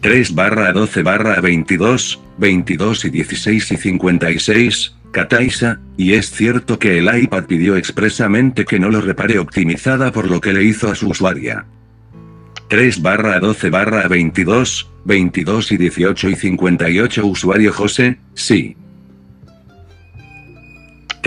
3 0.00 0.34
barra 0.34 0.72
12 0.72 1.02
barra 1.02 1.40
22, 1.40 2.20
22 2.38 3.04
y 3.04 3.10
16 3.10 3.72
y 3.72 3.76
56, 3.76 4.94
Kataisa, 5.10 5.80
y 5.96 6.12
es 6.12 6.30
cierto 6.30 6.78
que 6.78 6.98
el 6.98 7.22
iPad 7.22 7.44
pidió 7.46 7.76
expresamente 7.76 8.64
que 8.64 8.78
no 8.78 8.90
lo 8.90 9.00
repare 9.00 9.40
optimizada 9.40 10.12
por 10.12 10.30
lo 10.30 10.40
que 10.40 10.52
le 10.52 10.62
hizo 10.62 10.88
a 10.88 10.94
su 10.94 11.08
usuaria. 11.08 11.66
3 12.68 13.02
barra 13.02 13.40
12 13.40 13.70
barra 13.70 14.06
22, 14.06 14.88
22 15.04 15.72
y 15.72 15.76
18 15.78 16.28
y 16.28 16.36
58 16.36 17.26
usuario 17.26 17.72
José, 17.72 18.18
sí. 18.34 18.76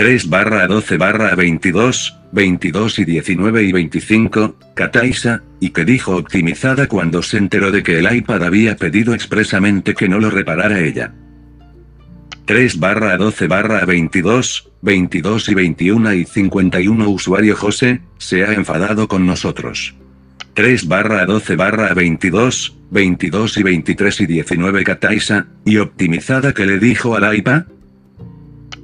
3 0.02 0.30
barra 0.30 0.66
12 0.66 0.96
barra 0.96 1.36
22, 1.36 2.18
22 2.32 2.98
y 2.98 3.04
19 3.04 3.62
y 3.62 3.70
25, 3.70 4.56
Kataisa, 4.74 5.44
y 5.60 5.70
que 5.70 5.84
dijo 5.84 6.16
optimizada 6.16 6.88
cuando 6.88 7.22
se 7.22 7.36
enteró 7.36 7.70
de 7.70 7.84
que 7.84 8.00
el 8.00 8.12
iPad 8.12 8.42
había 8.42 8.74
pedido 8.74 9.14
expresamente 9.14 9.94
que 9.94 10.08
no 10.08 10.18
lo 10.18 10.28
reparara 10.28 10.80
ella. 10.80 11.14
3 12.46 12.80
barra 12.80 13.16
12 13.16 13.46
barra 13.46 13.84
22, 13.84 14.72
22 14.82 15.48
y 15.48 15.54
21 15.54 16.14
y 16.14 16.24
51 16.24 17.08
usuario 17.08 17.54
José, 17.54 18.00
se 18.18 18.44
ha 18.44 18.54
enfadado 18.54 19.06
con 19.06 19.24
nosotros. 19.24 19.94
3 20.54 20.88
barra 20.88 21.24
12 21.26 21.54
barra 21.54 21.94
22, 21.94 22.76
22 22.90 23.56
y 23.56 23.62
23 23.62 24.20
y 24.20 24.26
19 24.26 24.82
Kataisa, 24.82 25.46
y 25.64 25.76
optimizada 25.76 26.52
que 26.52 26.66
le 26.66 26.80
dijo 26.80 27.14
al 27.14 27.36
iPad, 27.36 27.66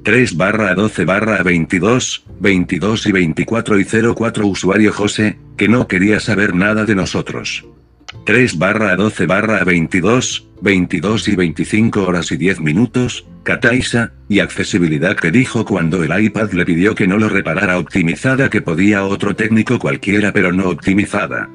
3 0.09 0.37
barra 0.37 0.73
12 0.73 1.05
barra 1.05 1.43
22, 1.43 2.25
22 2.39 3.05
y 3.05 3.11
24 3.11 3.79
y 3.79 3.85
04 3.85 4.47
usuario 4.47 4.91
José, 4.91 5.37
que 5.55 5.67
no 5.67 5.87
quería 5.87 6.19
saber 6.19 6.55
nada 6.55 6.83
de 6.85 6.95
nosotros. 6.95 7.63
3 8.25 8.57
barra 8.57 8.95
12 8.95 9.27
barra 9.27 9.63
22, 9.63 10.47
22 10.63 11.27
y 11.27 11.35
25 11.35 12.07
horas 12.07 12.31
y 12.31 12.37
10 12.37 12.59
minutos, 12.59 13.27
Kataisa, 13.43 14.13
y 14.27 14.39
accesibilidad 14.39 15.15
que 15.15 15.29
dijo 15.29 15.63
cuando 15.63 16.03
el 16.03 16.23
iPad 16.23 16.53
le 16.53 16.65
pidió 16.65 16.95
que 16.95 17.05
no 17.05 17.17
lo 17.17 17.29
reparara 17.29 17.77
optimizada 17.77 18.49
que 18.49 18.63
podía 18.63 19.03
otro 19.03 19.35
técnico 19.35 19.77
cualquiera 19.77 20.33
pero 20.33 20.51
no 20.51 20.69
optimizada. 20.69 21.51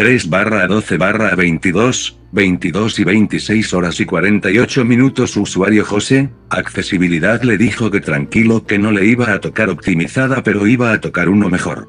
3 0.00 0.30
barra 0.30 0.66
12 0.66 0.96
barra 0.96 1.34
22, 1.34 2.18
22 2.32 2.98
y 3.00 3.04
26 3.04 3.74
horas 3.74 4.00
y 4.00 4.06
48 4.06 4.82
minutos 4.86 5.36
usuario 5.36 5.84
José, 5.84 6.30
accesibilidad 6.48 7.42
le 7.42 7.58
dijo 7.58 7.90
que 7.90 8.00
tranquilo 8.00 8.64
que 8.64 8.78
no 8.78 8.92
le 8.92 9.04
iba 9.04 9.30
a 9.30 9.40
tocar 9.40 9.68
optimizada 9.68 10.42
pero 10.42 10.66
iba 10.66 10.94
a 10.94 11.02
tocar 11.02 11.28
uno 11.28 11.50
mejor. 11.50 11.86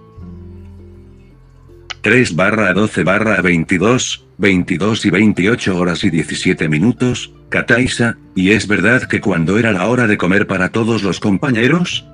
3 2.01 2.35
barra 2.35 2.73
12 2.73 3.01
barra 3.05 3.41
22, 3.41 4.27
22 4.37 5.05
y 5.05 5.09
28 5.09 5.77
horas 5.77 6.03
y 6.03 6.09
17 6.09 6.67
minutos, 6.67 7.33
Kataisa, 7.47 8.17
y 8.35 8.51
es 8.51 8.67
verdad 8.67 9.03
que 9.03 9.21
cuando 9.21 9.57
era 9.57 9.71
la 9.71 9.87
hora 9.87 10.07
de 10.07 10.17
comer 10.17 10.47
para 10.47 10.67
todos 10.67 11.01
los 11.01 11.21
compañeros, 11.21 12.05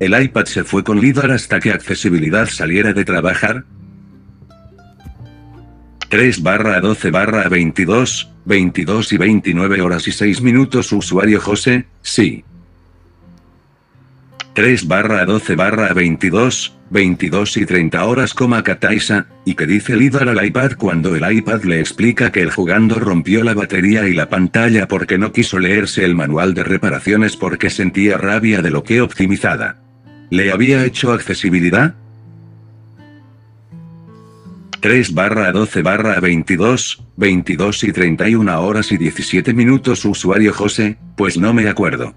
el 0.00 0.18
iPad 0.18 0.46
se 0.46 0.64
fue 0.64 0.82
con 0.82 0.98
LIDAR 0.98 1.30
hasta 1.30 1.60
que 1.60 1.72
accesibilidad 1.72 2.46
saliera 2.46 2.94
de 2.94 3.04
trabajar, 3.04 3.66
3 6.12 6.42
barra 6.42 6.78
12 6.78 7.10
barra 7.10 7.48
22, 7.48 8.30
22 8.44 9.12
y 9.14 9.16
29 9.16 9.80
horas 9.80 10.06
y 10.06 10.12
6 10.12 10.42
minutos 10.42 10.92
usuario 10.92 11.40
José, 11.40 11.86
sí. 12.02 12.44
3 14.52 14.88
barra 14.88 15.24
12 15.24 15.56
barra 15.56 15.94
22, 15.94 16.76
22 16.90 17.56
y 17.56 17.64
30 17.64 18.04
horas 18.04 18.34
coma 18.34 18.62
Kataisa, 18.62 19.24
y 19.46 19.54
que 19.54 19.64
dice 19.64 19.96
líder 19.96 20.28
al 20.28 20.44
iPad 20.44 20.72
cuando 20.76 21.16
el 21.16 21.34
iPad 21.34 21.62
le 21.62 21.80
explica 21.80 22.30
que 22.30 22.42
el 22.42 22.50
jugando 22.50 22.96
rompió 22.96 23.42
la 23.42 23.54
batería 23.54 24.06
y 24.06 24.12
la 24.12 24.28
pantalla 24.28 24.88
porque 24.88 25.16
no 25.16 25.32
quiso 25.32 25.58
leerse 25.58 26.04
el 26.04 26.14
manual 26.14 26.52
de 26.52 26.62
reparaciones 26.62 27.38
porque 27.38 27.70
sentía 27.70 28.18
rabia 28.18 28.60
de 28.60 28.70
lo 28.70 28.84
que 28.84 29.00
optimizada. 29.00 29.78
¿Le 30.28 30.52
había 30.52 30.84
hecho 30.84 31.10
accesibilidad? 31.10 31.94
3 34.82 35.14
barra 35.14 35.52
12 35.52 35.80
barra 35.82 36.18
22, 36.18 37.04
22 37.16 37.84
y 37.84 37.92
31 37.92 38.60
horas 38.60 38.90
y 38.90 38.96
17 38.96 39.54
minutos 39.54 40.04
usuario 40.04 40.52
José, 40.52 40.98
pues 41.16 41.38
no 41.38 41.54
me 41.54 41.68
acuerdo. 41.68 42.16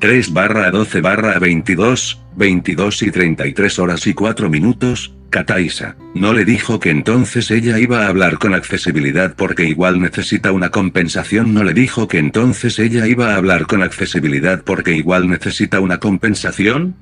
3 0.00 0.34
barra 0.34 0.70
12 0.70 1.00
barra 1.00 1.38
22, 1.38 2.20
22 2.36 3.02
y 3.04 3.10
33 3.10 3.78
horas 3.78 4.06
y 4.06 4.12
4 4.12 4.50
minutos, 4.50 5.14
Kataisa, 5.30 5.96
no 6.14 6.34
le 6.34 6.44
dijo 6.44 6.78
que 6.78 6.90
entonces 6.90 7.50
ella 7.50 7.78
iba 7.78 8.04
a 8.04 8.08
hablar 8.08 8.36
con 8.36 8.52
accesibilidad 8.52 9.34
porque 9.34 9.64
igual 9.64 9.98
necesita 9.98 10.52
una 10.52 10.68
compensación, 10.68 11.54
no 11.54 11.64
le 11.64 11.72
dijo 11.72 12.06
que 12.06 12.18
entonces 12.18 12.78
ella 12.78 13.06
iba 13.06 13.32
a 13.32 13.36
hablar 13.36 13.66
con 13.66 13.82
accesibilidad 13.82 14.62
porque 14.62 14.92
igual 14.92 15.26
necesita 15.26 15.80
una 15.80 16.00
compensación, 16.00 16.96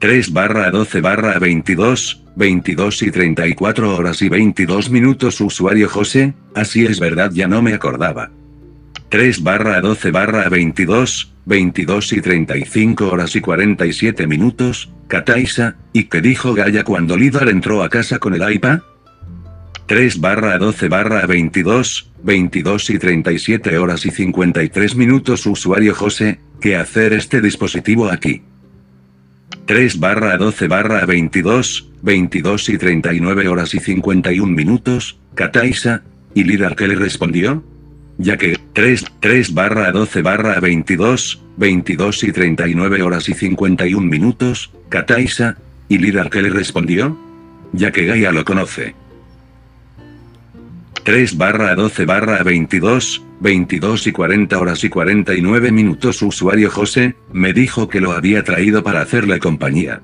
3 0.00 0.32
barra 0.32 0.70
12 0.70 1.02
barra 1.02 1.38
22, 1.38 2.22
22 2.34 3.02
y 3.02 3.10
34 3.10 3.96
horas 3.96 4.22
y 4.22 4.30
22 4.30 4.88
minutos 4.88 5.38
usuario 5.42 5.90
José, 5.90 6.32
así 6.54 6.86
es 6.86 6.98
verdad 6.98 7.30
ya 7.34 7.46
no 7.46 7.60
me 7.60 7.74
acordaba. 7.74 8.30
3 9.10 9.42
barra 9.42 9.82
12 9.82 10.10
barra 10.10 10.48
22, 10.48 11.34
22 11.44 12.12
y 12.14 12.20
35 12.22 13.08
horas 13.10 13.36
y 13.36 13.42
47 13.42 14.26
minutos, 14.26 14.90
Kataisa, 15.06 15.76
y 15.92 16.04
que 16.04 16.22
dijo 16.22 16.54
Gaya 16.54 16.82
cuando 16.82 17.18
Lidar 17.18 17.50
entró 17.50 17.82
a 17.82 17.90
casa 17.90 18.18
con 18.18 18.32
el 18.32 18.54
iPad. 18.54 18.80
3 19.84 20.18
barra 20.18 20.56
12 20.56 20.88
barra 20.88 21.26
22, 21.26 22.10
22 22.22 22.88
y 22.88 22.98
37 22.98 23.76
horas 23.76 24.06
y 24.06 24.10
53 24.10 24.96
minutos 24.96 25.44
usuario 25.44 25.94
José, 25.94 26.40
¿qué 26.58 26.76
hacer 26.76 27.12
este 27.12 27.42
dispositivo 27.42 28.08
aquí? 28.08 28.44
3 29.66 30.00
barra 30.00 30.36
12 30.36 30.68
barra 30.68 31.06
22, 31.06 31.90
22 32.02 32.68
y 32.68 32.78
39 32.78 33.48
horas 33.48 33.74
y 33.74 33.80
51 33.80 34.52
minutos, 34.52 35.18
Kataisa, 35.34 36.02
y 36.34 36.44
Lidar 36.44 36.76
que 36.76 36.88
le 36.88 36.96
respondió? 36.96 37.62
Ya 38.18 38.36
que, 38.36 38.58
3, 38.72 39.04
3 39.20 39.54
barra 39.54 39.92
12 39.92 40.22
barra 40.22 40.60
22, 40.60 41.42
22 41.56 42.24
y 42.24 42.32
39 42.32 43.02
horas 43.02 43.28
y 43.28 43.34
51 43.34 44.06
minutos, 44.06 44.70
Kataisa, 44.88 45.56
y 45.88 45.98
Lidar 45.98 46.30
que 46.30 46.42
le 46.42 46.50
respondió? 46.50 47.18
Ya 47.72 47.92
que 47.92 48.06
Gaia 48.06 48.32
lo 48.32 48.44
conoce. 48.44 48.94
3 51.10 51.36
barra 51.38 51.74
12 51.74 52.04
barra 52.04 52.40
22, 52.44 53.24
22 53.40 54.06
y 54.06 54.12
40 54.12 54.56
horas 54.56 54.84
y 54.84 54.88
49 54.88 55.72
minutos 55.72 56.22
usuario 56.22 56.70
José, 56.70 57.16
me 57.32 57.52
dijo 57.52 57.88
que 57.88 58.00
lo 58.00 58.12
había 58.12 58.44
traído 58.44 58.84
para 58.84 59.00
hacerle 59.00 59.40
compañía. 59.40 60.02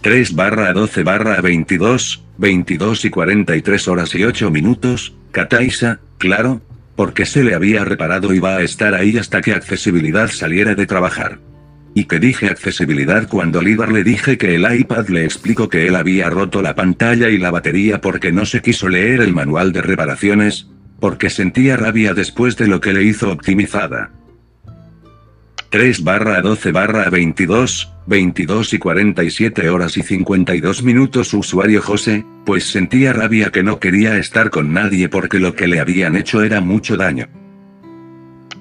3 0.00 0.34
barra 0.34 0.72
12 0.72 1.02
barra 1.02 1.38
22, 1.42 2.24
22 2.38 3.04
y 3.04 3.10
43 3.10 3.88
horas 3.88 4.14
y 4.14 4.24
8 4.24 4.50
minutos, 4.50 5.12
Kataisa, 5.32 6.00
claro, 6.16 6.62
porque 6.96 7.26
se 7.26 7.44
le 7.44 7.54
había 7.54 7.84
reparado 7.84 8.32
y 8.32 8.38
va 8.38 8.56
a 8.56 8.62
estar 8.62 8.94
ahí 8.94 9.18
hasta 9.18 9.42
que 9.42 9.52
accesibilidad 9.52 10.28
saliera 10.28 10.74
de 10.74 10.86
trabajar. 10.86 11.40
Y 11.94 12.04
que 12.04 12.20
dije 12.20 12.46
accesibilidad 12.46 13.28
cuando 13.28 13.62
Lidar 13.62 13.90
le 13.90 14.04
dije 14.04 14.38
que 14.38 14.54
el 14.54 14.80
iPad 14.80 15.08
le 15.08 15.24
explicó 15.24 15.68
que 15.68 15.86
él 15.88 15.96
había 15.96 16.30
roto 16.30 16.62
la 16.62 16.74
pantalla 16.74 17.28
y 17.28 17.38
la 17.38 17.50
batería 17.50 18.00
porque 18.00 18.30
no 18.30 18.46
se 18.46 18.62
quiso 18.62 18.88
leer 18.88 19.20
el 19.20 19.32
manual 19.32 19.72
de 19.72 19.82
reparaciones, 19.82 20.68
porque 21.00 21.30
sentía 21.30 21.76
rabia 21.76 22.14
después 22.14 22.56
de 22.56 22.68
lo 22.68 22.80
que 22.80 22.92
le 22.92 23.02
hizo 23.02 23.32
optimizada. 23.32 24.12
3 25.70 26.02
barra 26.02 26.42
12 26.42 26.72
barra 26.72 27.08
22, 27.10 27.92
22 28.06 28.74
y 28.74 28.78
47 28.80 29.70
horas 29.70 29.96
y 29.96 30.02
52 30.02 30.82
minutos 30.82 31.32
usuario 31.32 31.80
José, 31.80 32.24
pues 32.44 32.64
sentía 32.64 33.12
rabia 33.12 33.50
que 33.50 33.62
no 33.62 33.78
quería 33.78 34.18
estar 34.18 34.50
con 34.50 34.72
nadie 34.72 35.08
porque 35.08 35.38
lo 35.38 35.54
que 35.54 35.68
le 35.68 35.78
habían 35.78 36.16
hecho 36.16 36.42
era 36.42 36.60
mucho 36.60 36.96
daño. 36.96 37.28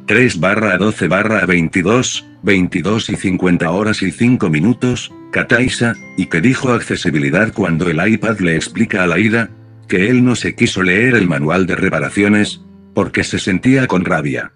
3 0.06 0.40
barra 0.40 0.78
12 0.78 1.08
barra 1.08 1.46
22, 1.48 2.29
22 2.44 3.10
y 3.10 3.16
50 3.16 3.70
horas 3.70 4.02
y 4.02 4.12
5 4.12 4.50
minutos, 4.50 5.12
Kataisa, 5.32 5.96
y 6.18 6.28
que 6.28 6.42
dijo 6.42 6.72
accesibilidad 6.72 7.54
cuando 7.54 7.90
el 7.90 8.06
iPad 8.06 8.40
le 8.40 8.56
explica 8.56 9.04
a 9.04 9.08
la 9.08 9.20
ida, 9.20 9.50
que 9.88 10.10
él 10.10 10.24
no 10.24 10.36
se 10.36 10.56
quiso 10.56 10.84
leer 10.84 11.16
el 11.16 11.28
manual 11.28 11.66
de 11.66 11.76
reparaciones, 11.76 12.62
porque 12.94 13.24
se 13.24 13.40
sentía 13.40 13.88
con 13.88 14.06
rabia. 14.06 14.54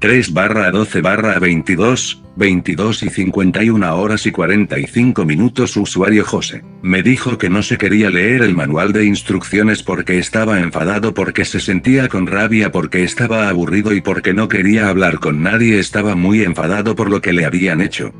3 0.00 0.32
barra 0.32 0.70
12 0.70 1.02
barra 1.02 1.38
22, 1.38 2.22
22 2.34 3.02
y 3.02 3.10
51 3.10 3.96
horas 3.98 4.24
y 4.24 4.32
45 4.32 5.26
minutos 5.26 5.76
usuario 5.76 6.24
José. 6.24 6.64
Me 6.80 7.02
dijo 7.02 7.36
que 7.36 7.50
no 7.50 7.62
se 7.62 7.76
quería 7.76 8.08
leer 8.08 8.40
el 8.40 8.54
manual 8.54 8.94
de 8.94 9.04
instrucciones 9.04 9.82
porque 9.82 10.18
estaba 10.18 10.60
enfadado 10.60 11.12
porque 11.12 11.44
se 11.44 11.60
sentía 11.60 12.08
con 12.08 12.26
rabia 12.26 12.72
porque 12.72 13.04
estaba 13.04 13.50
aburrido 13.50 13.92
y 13.92 14.00
porque 14.00 14.32
no 14.32 14.48
quería 14.48 14.88
hablar 14.88 15.18
con 15.18 15.42
nadie 15.42 15.78
estaba 15.78 16.14
muy 16.14 16.44
enfadado 16.44 16.96
por 16.96 17.10
lo 17.10 17.20
que 17.20 17.34
le 17.34 17.44
habían 17.44 17.82
hecho. 17.82 18.14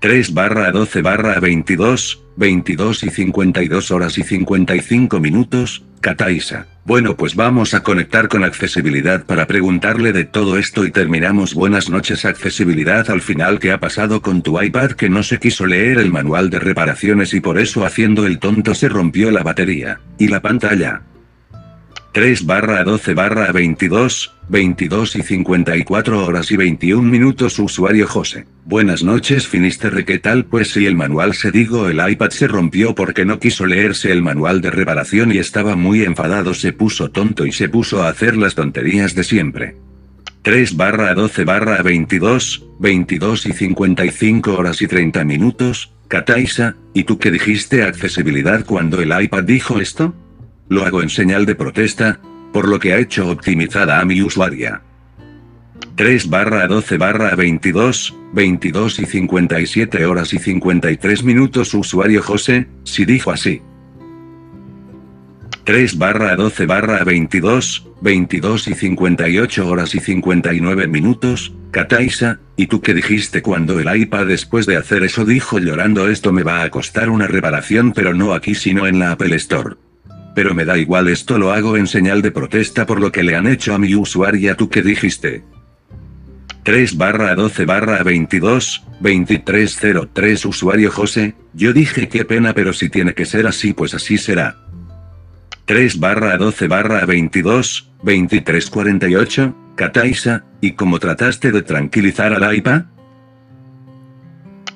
3 0.00 0.32
barra 0.32 0.72
12 0.72 1.02
barra 1.02 1.38
22, 1.38 2.24
22 2.36 3.04
y 3.04 3.10
52 3.10 3.90
horas 3.90 4.16
y 4.16 4.22
55 4.22 5.20
minutos, 5.20 5.84
Kataisa. 6.00 6.71
Bueno 6.84 7.16
pues 7.16 7.36
vamos 7.36 7.74
a 7.74 7.84
conectar 7.84 8.26
con 8.28 8.42
accesibilidad 8.42 9.24
para 9.24 9.46
preguntarle 9.46 10.12
de 10.12 10.24
todo 10.24 10.58
esto 10.58 10.84
y 10.84 10.90
terminamos 10.90 11.54
buenas 11.54 11.88
noches 11.88 12.24
accesibilidad 12.24 13.08
al 13.08 13.20
final 13.20 13.60
¿qué 13.60 13.70
ha 13.70 13.78
pasado 13.78 14.20
con 14.20 14.42
tu 14.42 14.60
iPad 14.60 14.90
que 14.92 15.08
no 15.08 15.22
se 15.22 15.38
quiso 15.38 15.64
leer 15.64 15.98
el 15.98 16.10
manual 16.10 16.50
de 16.50 16.58
reparaciones 16.58 17.34
y 17.34 17.40
por 17.40 17.60
eso 17.60 17.84
haciendo 17.84 18.26
el 18.26 18.40
tonto 18.40 18.74
se 18.74 18.88
rompió 18.88 19.30
la 19.30 19.44
batería, 19.44 20.00
y 20.18 20.26
la 20.26 20.40
pantalla. 20.40 21.02
3 22.12 22.44
barra 22.44 22.84
12 22.84 23.14
barra 23.14 23.50
22, 23.52 24.34
22 24.50 25.16
y 25.16 25.22
54 25.22 26.26
horas 26.26 26.50
y 26.50 26.58
21 26.58 27.02
minutos 27.02 27.58
usuario 27.58 28.06
José. 28.06 28.44
Buenas 28.66 29.02
noches 29.02 29.48
Finisterre 29.48 30.04
¿qué 30.04 30.18
tal? 30.18 30.44
Pues 30.44 30.72
si 30.72 30.84
el 30.84 30.94
manual 30.94 31.32
se 31.32 31.50
digo 31.50 31.88
el 31.88 32.06
iPad 32.06 32.28
se 32.28 32.48
rompió 32.48 32.94
porque 32.94 33.24
no 33.24 33.38
quiso 33.38 33.64
leerse 33.64 34.12
el 34.12 34.20
manual 34.20 34.60
de 34.60 34.70
reparación 34.70 35.32
y 35.32 35.38
estaba 35.38 35.74
muy 35.74 36.02
enfadado 36.02 36.52
se 36.52 36.74
puso 36.74 37.10
tonto 37.10 37.46
y 37.46 37.52
se 37.52 37.70
puso 37.70 38.02
a 38.02 38.10
hacer 38.10 38.36
las 38.36 38.56
tonterías 38.56 39.14
de 39.14 39.24
siempre. 39.24 39.76
3 40.42 40.76
barra 40.76 41.14
12 41.14 41.44
barra 41.46 41.80
22, 41.80 42.66
22 42.78 43.46
y 43.46 43.52
55 43.54 44.54
horas 44.54 44.82
y 44.82 44.86
30 44.86 45.24
minutos, 45.24 45.94
Kataisa, 46.08 46.76
¿y 46.92 47.04
tú 47.04 47.18
qué 47.18 47.30
dijiste 47.30 47.84
accesibilidad 47.84 48.66
cuando 48.66 49.00
el 49.00 49.18
iPad 49.18 49.44
dijo 49.44 49.80
esto? 49.80 50.14
Lo 50.72 50.86
hago 50.86 51.02
en 51.02 51.10
señal 51.10 51.44
de 51.44 51.54
protesta, 51.54 52.18
por 52.50 52.66
lo 52.66 52.78
que 52.78 52.94
ha 52.94 52.98
hecho 52.98 53.28
optimizada 53.28 54.00
a 54.00 54.06
mi 54.06 54.22
usuaria. 54.22 54.80
3 55.96 56.30
barra 56.30 56.66
12 56.66 56.96
barra 56.96 57.34
22, 57.36 58.16
22 58.32 59.00
y 59.00 59.04
57 59.04 60.06
horas 60.06 60.32
y 60.32 60.38
53 60.38 61.24
minutos 61.24 61.74
usuario 61.74 62.22
José, 62.22 62.68
si 62.84 63.04
dijo 63.04 63.30
así. 63.30 63.60
3 65.64 65.98
barra 65.98 66.36
12 66.36 66.64
barra 66.64 67.04
22, 67.04 67.90
22 68.00 68.68
y 68.68 68.74
58 68.74 69.68
horas 69.68 69.94
y 69.94 70.00
59 70.00 70.88
minutos, 70.88 71.52
Kataisa, 71.70 72.40
¿y 72.56 72.68
tú 72.68 72.80
qué 72.80 72.94
dijiste 72.94 73.42
cuando 73.42 73.78
el 73.78 73.94
iPad 73.94 74.24
después 74.24 74.64
de 74.64 74.78
hacer 74.78 75.02
eso 75.02 75.26
dijo 75.26 75.58
llorando 75.58 76.08
esto 76.08 76.32
me 76.32 76.42
va 76.42 76.62
a 76.62 76.70
costar 76.70 77.10
una 77.10 77.26
reparación 77.26 77.92
pero 77.92 78.14
no 78.14 78.32
aquí 78.32 78.54
sino 78.54 78.86
en 78.86 79.00
la 79.00 79.12
Apple 79.12 79.36
Store? 79.36 79.76
Pero 80.34 80.54
me 80.54 80.64
da 80.64 80.78
igual 80.78 81.08
esto 81.08 81.38
lo 81.38 81.52
hago 81.52 81.76
en 81.76 81.86
señal 81.86 82.22
de 82.22 82.30
protesta 82.30 82.86
por 82.86 83.00
lo 83.00 83.12
que 83.12 83.22
le 83.22 83.36
han 83.36 83.46
hecho 83.46 83.74
a 83.74 83.78
mi 83.78 83.94
usuaria 83.94 84.56
tú 84.56 84.68
que 84.68 84.82
dijiste. 84.82 85.44
3 86.64 86.96
barra 86.96 87.34
12 87.34 87.64
barra 87.64 88.02
22, 88.02 88.84
2303 89.00 90.44
usuario 90.46 90.90
José, 90.92 91.34
yo 91.52 91.72
dije 91.72 92.08
qué 92.08 92.24
pena 92.24 92.54
pero 92.54 92.72
si 92.72 92.88
tiene 92.88 93.14
que 93.14 93.26
ser 93.26 93.46
así 93.46 93.72
pues 93.72 93.94
así 93.94 94.16
será. 94.16 94.56
3 95.64 95.98
barra 96.00 96.36
12 96.36 96.68
barra 96.68 97.04
22, 97.04 97.90
2348, 98.02 99.56
Kataisa, 99.74 100.44
¿y 100.60 100.72
cómo 100.72 100.98
trataste 100.98 101.50
de 101.50 101.62
tranquilizar 101.62 102.32
al 102.32 102.54
iPad? 102.54 102.82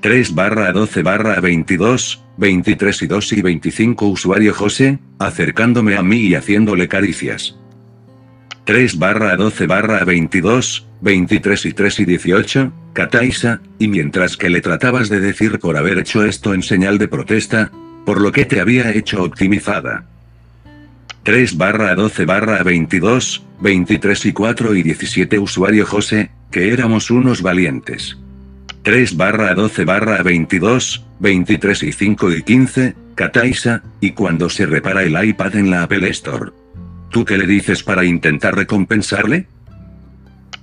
3 0.00 0.34
barra 0.34 0.72
12 0.72 1.02
barra 1.02 1.40
22, 1.40 2.22
23 2.36 3.02
y 3.02 3.06
2 3.06 3.32
y 3.32 3.42
25 3.42 4.06
usuario 4.08 4.52
José, 4.54 4.98
acercándome 5.18 5.96
a 5.96 6.02
mí 6.02 6.18
y 6.18 6.34
haciéndole 6.34 6.86
caricias. 6.86 7.56
3 8.64 8.98
barra 8.98 9.36
12 9.36 9.66
barra 9.66 10.04
22, 10.04 10.86
23 11.00 11.66
y 11.66 11.72
3 11.72 12.00
y 12.00 12.04
18, 12.04 12.72
Kataisa, 12.92 13.60
y 13.78 13.88
mientras 13.88 14.36
que 14.36 14.50
le 14.50 14.60
tratabas 14.60 15.08
de 15.08 15.20
decir 15.20 15.58
por 15.58 15.76
haber 15.76 15.98
hecho 15.98 16.24
esto 16.24 16.52
en 16.52 16.62
señal 16.62 16.98
de 16.98 17.08
protesta, 17.08 17.70
por 18.04 18.20
lo 18.20 18.32
que 18.32 18.44
te 18.44 18.60
había 18.60 18.90
hecho 18.90 19.22
optimizada. 19.22 20.04
3 21.22 21.56
barra 21.56 21.94
12 21.94 22.24
barra 22.24 22.62
22, 22.62 23.44
23 23.60 24.26
y 24.26 24.32
4 24.32 24.74
y 24.74 24.82
17 24.82 25.38
usuario 25.38 25.86
José, 25.86 26.30
que 26.50 26.72
éramos 26.72 27.10
unos 27.10 27.42
valientes. 27.42 28.16
3 28.86 29.16
barra 29.16 29.52
12 29.52 29.84
barra 29.84 30.22
22, 30.22 31.04
23 31.18 31.82
y 31.82 31.92
5 31.92 32.30
y 32.30 32.42
15, 32.44 32.94
Kataisa, 33.16 33.82
y 34.00 34.12
cuando 34.12 34.48
se 34.48 34.64
repara 34.64 35.02
el 35.02 35.28
iPad 35.28 35.56
en 35.56 35.72
la 35.72 35.82
Apple 35.82 36.08
Store. 36.10 36.52
¿Tú 37.10 37.24
qué 37.24 37.36
le 37.36 37.48
dices 37.48 37.82
para 37.82 38.04
intentar 38.04 38.54
recompensarle? 38.54 39.48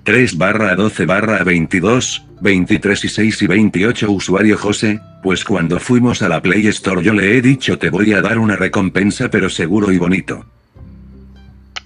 3 0.05 0.37
barra 0.37 0.73
12 0.73 1.05
barra 1.05 1.43
22, 1.43 2.25
23 2.39 3.03
y 3.03 3.09
6 3.09 3.41
y 3.41 3.47
28 3.47 4.09
usuario 4.09 4.57
José, 4.57 5.01
pues 5.21 5.43
cuando 5.43 5.77
fuimos 5.81 6.21
a 6.21 6.29
la 6.29 6.41
Play 6.41 6.67
Store 6.67 7.03
yo 7.03 7.13
le 7.13 7.37
he 7.37 7.41
dicho 7.41 7.77
te 7.77 7.89
voy 7.89 8.13
a 8.13 8.21
dar 8.21 8.39
una 8.39 8.55
recompensa 8.55 9.29
pero 9.29 9.49
seguro 9.49 9.91
y 9.91 9.97
bonito. 9.97 10.45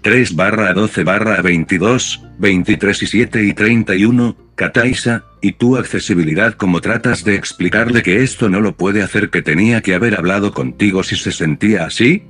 3 0.08 0.38
barra 0.38 0.72
12 0.72 1.04
barra 1.04 1.42
22, 1.42 2.24
23 2.40 3.04
y 3.04 3.08
7 3.08 3.44
y 3.44 3.54
31, 3.54 4.38
Kataisa, 4.56 5.26
y 5.42 5.52
tu 5.52 5.76
accesibilidad 5.76 6.54
como 6.54 6.80
tratas 6.80 7.26
de 7.26 7.36
explicarle 7.36 8.04
que 8.04 8.24
esto 8.24 8.48
no 8.48 8.62
lo 8.62 8.78
puede 8.78 9.04
hacer 9.04 9.30
que 9.30 9.42
tenía 9.42 9.82
que 9.82 9.96
haber 9.96 10.18
hablado 10.18 10.54
contigo 10.54 11.04
si 11.04 11.18
se 11.18 11.34
sentía 11.34 11.84
así? 11.84 12.24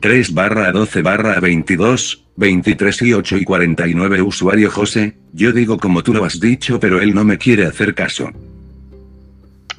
3 0.00 0.32
barra 0.32 0.72
12 0.72 1.02
barra 1.02 1.40
22, 1.40 2.24
23 2.36 3.02
y 3.02 3.12
8 3.12 3.36
y 3.36 3.44
49 3.44 4.22
usuario 4.22 4.70
José, 4.70 5.18
yo 5.34 5.52
digo 5.52 5.76
como 5.76 6.02
tú 6.02 6.14
lo 6.14 6.24
has 6.24 6.40
dicho 6.40 6.80
pero 6.80 7.02
él 7.02 7.14
no 7.14 7.24
me 7.24 7.36
quiere 7.36 7.66
hacer 7.66 7.94
caso. 7.94 8.32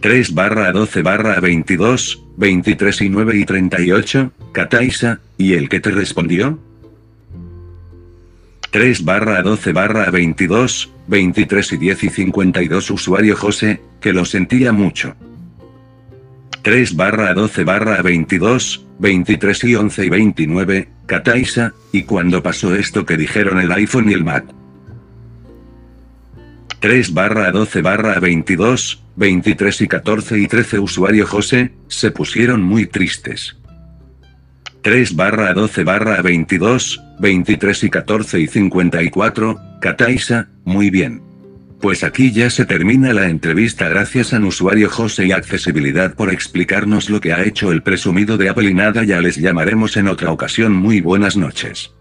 3 0.01 0.33
barra 0.33 0.71
12 0.71 1.01
barra 1.01 1.39
22, 1.41 2.23
23 2.37 3.01
y 3.01 3.09
9 3.09 3.37
y 3.37 3.45
38, 3.45 4.31
Kataisa, 4.53 5.19
¿y 5.37 5.53
el 5.53 5.67
que 5.67 5.81
te 5.81 5.91
respondió? 5.91 6.57
3 8.71 9.03
barra 9.03 9.41
12 9.41 9.73
barra 9.73 10.09
22, 10.09 10.89
23 11.07 11.73
y 11.73 11.77
10 11.77 12.03
y 12.03 12.09
52 12.09 12.91
usuario 12.91 13.35
José, 13.35 13.81
que 13.99 14.13
lo 14.13 14.23
sentía 14.23 14.71
mucho. 14.71 15.15
3 16.61 16.95
barra 16.95 17.33
12 17.33 17.63
barra 17.65 18.01
22, 18.01 18.85
23 18.99 19.63
y 19.65 19.75
11 19.75 20.05
y 20.05 20.09
29, 20.09 20.89
Kataisa, 21.07 21.73
y 21.91 22.03
cuando 22.03 22.41
pasó 22.41 22.73
esto 22.73 23.05
que 23.05 23.17
dijeron 23.17 23.59
el 23.59 23.71
iPhone 23.73 24.09
y 24.09 24.13
el 24.13 24.23
Mac. 24.23 24.45
3 26.79 27.13
barra 27.13 27.51
12 27.51 27.81
barra 27.81 28.19
22, 28.19 29.03
23 29.17 29.81
y 29.81 29.87
14 29.87 30.39
y 30.39 30.47
13 30.47 30.79
usuario 30.79 31.27
José, 31.27 31.73
se 31.89 32.11
pusieron 32.11 32.61
muy 32.61 32.85
tristes. 32.85 33.57
3 34.81 35.15
barra 35.17 35.53
12 35.53 35.83
barra 35.83 36.21
22, 36.21 37.01
23 37.19 37.83
y 37.83 37.89
14 37.89 38.39
y 38.39 38.47
54, 38.47 39.59
Kataisa, 39.81 40.47
muy 40.63 40.89
bien. 40.89 41.21
Pues 41.81 42.05
aquí 42.05 42.31
ya 42.31 42.49
se 42.49 42.65
termina 42.65 43.11
la 43.13 43.27
entrevista 43.27 43.89
gracias 43.89 44.33
a 44.33 44.39
usuario 44.39 44.89
José 44.89 45.27
y 45.27 45.31
Accesibilidad 45.33 46.13
por 46.13 46.29
explicarnos 46.29 47.09
lo 47.09 47.19
que 47.19 47.33
ha 47.33 47.43
hecho 47.43 47.73
el 47.73 47.83
presumido 47.83 48.37
de 48.37 48.49
Apple 48.49 48.69
y 48.69 48.73
nada 48.73 49.03
ya 49.03 49.19
les 49.19 49.35
llamaremos 49.35 49.97
en 49.97 50.07
otra 50.07 50.31
ocasión 50.31 50.73
muy 50.73 51.01
buenas 51.01 51.35
noches. 51.35 51.91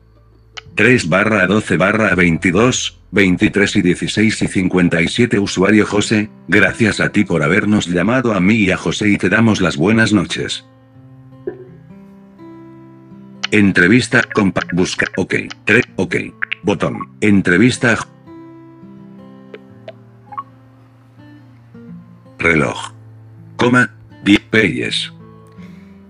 3 0.78 1.08
barra 1.08 1.44
12 1.48 1.76
barra 1.76 2.14
22, 2.14 3.00
23 3.10 3.76
y 3.76 3.82
16 3.82 4.42
y 4.42 4.46
57 4.46 5.40
usuario 5.40 5.84
José, 5.84 6.30
gracias 6.46 7.00
a 7.00 7.10
ti 7.10 7.24
por 7.24 7.42
habernos 7.42 7.88
llamado 7.88 8.32
a 8.32 8.38
mí 8.38 8.54
y 8.58 8.70
a 8.70 8.76
José 8.76 9.08
y 9.08 9.18
te 9.18 9.28
damos 9.28 9.60
las 9.60 9.76
buenas 9.76 10.12
noches. 10.12 10.64
Entrevista 13.50 14.22
con 14.32 14.54
busca 14.72 15.06
ok 15.16 15.34
3 15.64 15.84
ok 15.96 16.16
botón 16.62 16.96
entrevista 17.22 17.98
reloj 22.38 22.92
coma 23.56 23.96
10 24.22 24.40
peyes 24.50 25.12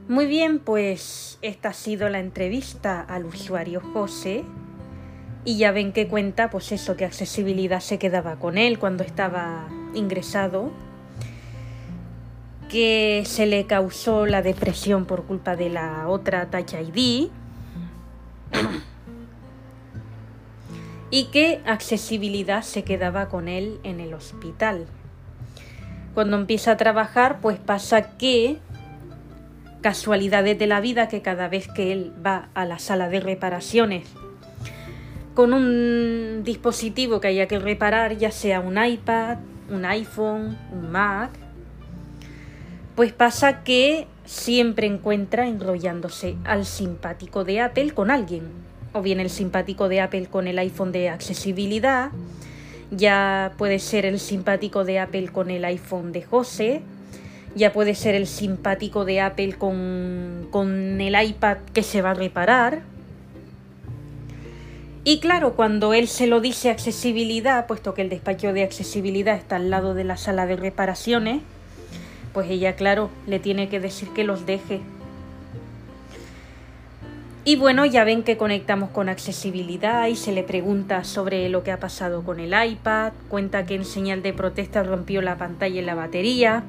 Muy 0.08 0.26
bien, 0.26 0.58
pues 0.58 1.38
esta 1.40 1.70
ha 1.70 1.72
sido 1.72 2.10
la 2.10 2.18
entrevista 2.18 3.00
al 3.00 3.24
usuario 3.24 3.80
José. 3.80 4.44
Y 5.48 5.56
ya 5.56 5.72
ven 5.72 5.92
que 5.92 6.08
cuenta, 6.08 6.50
pues 6.50 6.72
eso, 6.72 6.94
que 6.94 7.06
accesibilidad 7.06 7.80
se 7.80 7.98
quedaba 7.98 8.36
con 8.36 8.58
él 8.58 8.78
cuando 8.78 9.02
estaba 9.02 9.66
ingresado. 9.94 10.70
Que 12.68 13.22
se 13.24 13.46
le 13.46 13.64
causó 13.64 14.26
la 14.26 14.42
depresión 14.42 15.06
por 15.06 15.24
culpa 15.24 15.56
de 15.56 15.70
la 15.70 16.06
otra 16.06 16.50
Touch 16.50 16.74
ID. 16.74 17.30
Y 21.10 21.24
que 21.32 21.62
accesibilidad 21.64 22.60
se 22.60 22.84
quedaba 22.84 23.30
con 23.30 23.48
él 23.48 23.80
en 23.84 24.00
el 24.00 24.12
hospital. 24.12 24.84
Cuando 26.12 26.36
empieza 26.36 26.72
a 26.72 26.76
trabajar, 26.76 27.40
pues 27.40 27.58
pasa 27.58 28.18
que 28.18 28.58
casualidades 29.80 30.58
de 30.58 30.66
la 30.66 30.82
vida 30.82 31.08
que 31.08 31.22
cada 31.22 31.48
vez 31.48 31.68
que 31.68 31.90
él 31.90 32.12
va 32.22 32.50
a 32.52 32.66
la 32.66 32.78
sala 32.78 33.08
de 33.08 33.20
reparaciones 33.20 34.17
con 35.38 35.52
un 35.52 36.42
dispositivo 36.42 37.20
que 37.20 37.28
haya 37.28 37.46
que 37.46 37.60
reparar, 37.60 38.18
ya 38.18 38.32
sea 38.32 38.58
un 38.58 38.76
iPad, 38.76 39.38
un 39.70 39.84
iPhone, 39.84 40.58
un 40.72 40.90
Mac, 40.90 41.30
pues 42.96 43.12
pasa 43.12 43.62
que 43.62 44.08
siempre 44.24 44.88
encuentra 44.88 45.46
enrollándose 45.46 46.34
al 46.42 46.66
simpático 46.66 47.44
de 47.44 47.60
Apple 47.60 47.92
con 47.92 48.10
alguien, 48.10 48.48
o 48.92 49.00
bien 49.00 49.20
el 49.20 49.30
simpático 49.30 49.88
de 49.88 50.00
Apple 50.00 50.26
con 50.26 50.48
el 50.48 50.58
iPhone 50.58 50.90
de 50.90 51.08
accesibilidad, 51.08 52.10
ya 52.90 53.52
puede 53.58 53.78
ser 53.78 54.06
el 54.06 54.18
simpático 54.18 54.82
de 54.82 54.98
Apple 54.98 55.28
con 55.28 55.50
el 55.50 55.64
iPhone 55.64 56.10
de 56.10 56.22
José, 56.22 56.82
Ya 57.54 57.72
puede 57.72 57.94
ser 57.94 58.16
el 58.16 58.26
simpático 58.26 59.04
de 59.04 59.20
Apple 59.20 59.52
con, 59.52 60.48
con 60.50 61.00
el 61.00 61.14
iPad 61.28 61.58
que 61.72 61.84
se 61.84 62.02
va 62.02 62.10
a 62.10 62.14
reparar. 62.14 62.97
Y 65.08 65.20
claro, 65.20 65.54
cuando 65.54 65.94
él 65.94 66.06
se 66.06 66.26
lo 66.26 66.42
dice 66.42 66.68
accesibilidad, 66.68 67.66
puesto 67.66 67.94
que 67.94 68.02
el 68.02 68.10
despacho 68.10 68.52
de 68.52 68.62
accesibilidad 68.62 69.36
está 69.36 69.56
al 69.56 69.70
lado 69.70 69.94
de 69.94 70.04
la 70.04 70.18
sala 70.18 70.44
de 70.44 70.54
reparaciones, 70.54 71.40
pues 72.34 72.50
ella, 72.50 72.76
claro, 72.76 73.08
le 73.26 73.38
tiene 73.38 73.70
que 73.70 73.80
decir 73.80 74.10
que 74.10 74.22
los 74.22 74.44
deje. 74.44 74.82
Y 77.46 77.56
bueno, 77.56 77.86
ya 77.86 78.04
ven 78.04 78.22
que 78.22 78.36
conectamos 78.36 78.90
con 78.90 79.08
accesibilidad 79.08 80.08
y 80.08 80.14
se 80.14 80.30
le 80.30 80.42
pregunta 80.42 81.02
sobre 81.04 81.48
lo 81.48 81.62
que 81.62 81.72
ha 81.72 81.80
pasado 81.80 82.22
con 82.22 82.38
el 82.38 82.52
iPad, 82.52 83.14
cuenta 83.30 83.64
que 83.64 83.76
en 83.76 83.86
señal 83.86 84.20
de 84.20 84.34
protesta 84.34 84.82
rompió 84.82 85.22
la 85.22 85.38
pantalla 85.38 85.80
y 85.80 85.84
la 85.86 85.94
batería, 85.94 86.64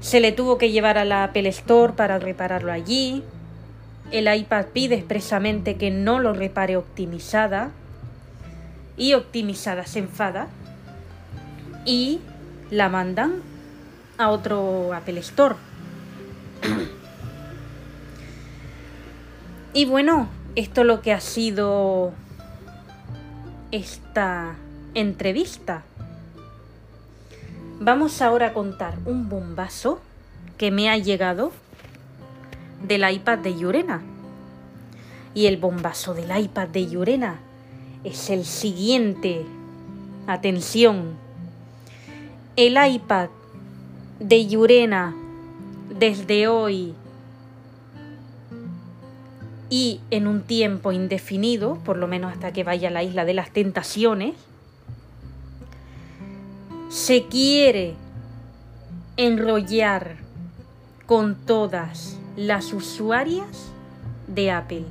se 0.00 0.18
le 0.18 0.32
tuvo 0.32 0.58
que 0.58 0.72
llevar 0.72 0.98
a 0.98 1.04
la 1.04 1.22
Apple 1.22 1.48
Store 1.50 1.92
para 1.92 2.18
repararlo 2.18 2.72
allí, 2.72 3.22
el 4.10 4.32
iPad 4.32 4.66
pide 4.66 4.94
expresamente 4.94 5.76
que 5.76 5.90
no 5.90 6.18
lo 6.18 6.32
repare 6.32 6.76
optimizada 6.76 7.70
y 8.96 9.14
optimizada 9.14 9.86
se 9.86 9.98
enfada 9.98 10.48
y 11.84 12.20
la 12.70 12.88
mandan 12.88 13.42
a 14.18 14.30
otro 14.30 14.92
Apple 14.94 15.20
Store. 15.20 15.56
Y 19.72 19.84
bueno, 19.84 20.28
esto 20.54 20.80
es 20.80 20.86
lo 20.86 21.02
que 21.02 21.12
ha 21.12 21.20
sido 21.20 22.14
esta 23.72 24.56
entrevista. 24.94 25.82
Vamos 27.78 28.22
ahora 28.22 28.48
a 28.48 28.52
contar 28.54 28.94
un 29.04 29.28
bombazo 29.28 30.00
que 30.56 30.70
me 30.70 30.88
ha 30.88 30.96
llegado 30.96 31.52
del 32.82 33.08
iPad 33.10 33.38
de 33.38 33.56
Yurena. 33.56 34.02
Y 35.34 35.46
el 35.46 35.56
bombazo 35.56 36.14
del 36.14 36.36
iPad 36.36 36.68
de 36.68 36.86
Yurena 36.86 37.40
es 38.04 38.30
el 38.30 38.44
siguiente. 38.44 39.44
Atención. 40.26 41.14
El 42.56 42.76
iPad 42.82 43.28
de 44.18 44.46
Yurena 44.46 45.14
desde 45.98 46.48
hoy 46.48 46.94
y 49.68 50.00
en 50.10 50.26
un 50.26 50.42
tiempo 50.42 50.92
indefinido, 50.92 51.76
por 51.84 51.96
lo 51.96 52.06
menos 52.06 52.32
hasta 52.32 52.52
que 52.52 52.64
vaya 52.64 52.88
a 52.88 52.92
la 52.92 53.02
isla 53.02 53.24
de 53.24 53.34
las 53.34 53.50
tentaciones, 53.50 54.34
se 56.88 57.24
quiere 57.24 57.94
enrollar 59.16 60.16
con 61.06 61.34
todas 61.34 62.18
las 62.36 62.72
usuarias 62.72 63.72
de 64.28 64.50
Apple. 64.50 64.84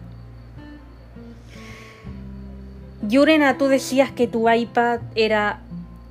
Yurena, 3.07 3.57
tú 3.57 3.67
decías 3.67 4.11
que 4.11 4.27
tu 4.27 4.49
iPad 4.49 4.99
era 5.13 5.61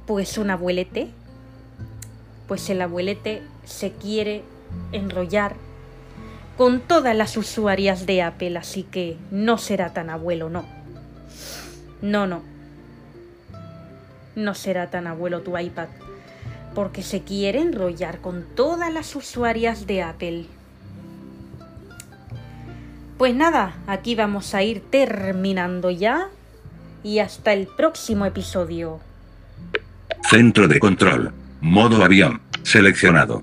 pues 0.06 0.38
un 0.38 0.50
abuelete. 0.50 1.08
Pues 2.46 2.70
el 2.70 2.80
abuelete 2.82 3.42
se 3.64 3.92
quiere 3.92 4.44
enrollar 4.92 5.56
con 6.56 6.80
todas 6.80 7.16
las 7.16 7.36
usuarias 7.36 8.06
de 8.06 8.22
Apple, 8.22 8.56
así 8.58 8.84
que 8.84 9.16
no 9.30 9.58
será 9.58 9.92
tan 9.92 10.10
abuelo, 10.10 10.50
no. 10.50 10.64
No, 12.00 12.26
no. 12.26 12.42
No 14.36 14.54
será 14.54 14.90
tan 14.90 15.06
abuelo 15.06 15.40
tu 15.40 15.58
iPad, 15.58 15.88
porque 16.74 17.02
se 17.02 17.22
quiere 17.22 17.60
enrollar 17.60 18.20
con 18.20 18.44
todas 18.54 18.92
las 18.92 19.16
usuarias 19.16 19.86
de 19.86 20.02
Apple. 20.02 20.46
Pues 23.18 23.34
nada, 23.34 23.74
aquí 23.86 24.14
vamos 24.16 24.54
a 24.54 24.62
ir 24.62 24.82
terminando 24.90 25.90
ya 25.90 26.28
y 27.04 27.20
hasta 27.20 27.52
el 27.52 27.68
próximo 27.68 28.26
episodio. 28.26 29.00
Centro 30.28 30.66
de 30.66 30.80
control. 30.80 31.32
Modo 31.60 32.04
avión. 32.04 32.40
Seleccionado. 32.62 33.42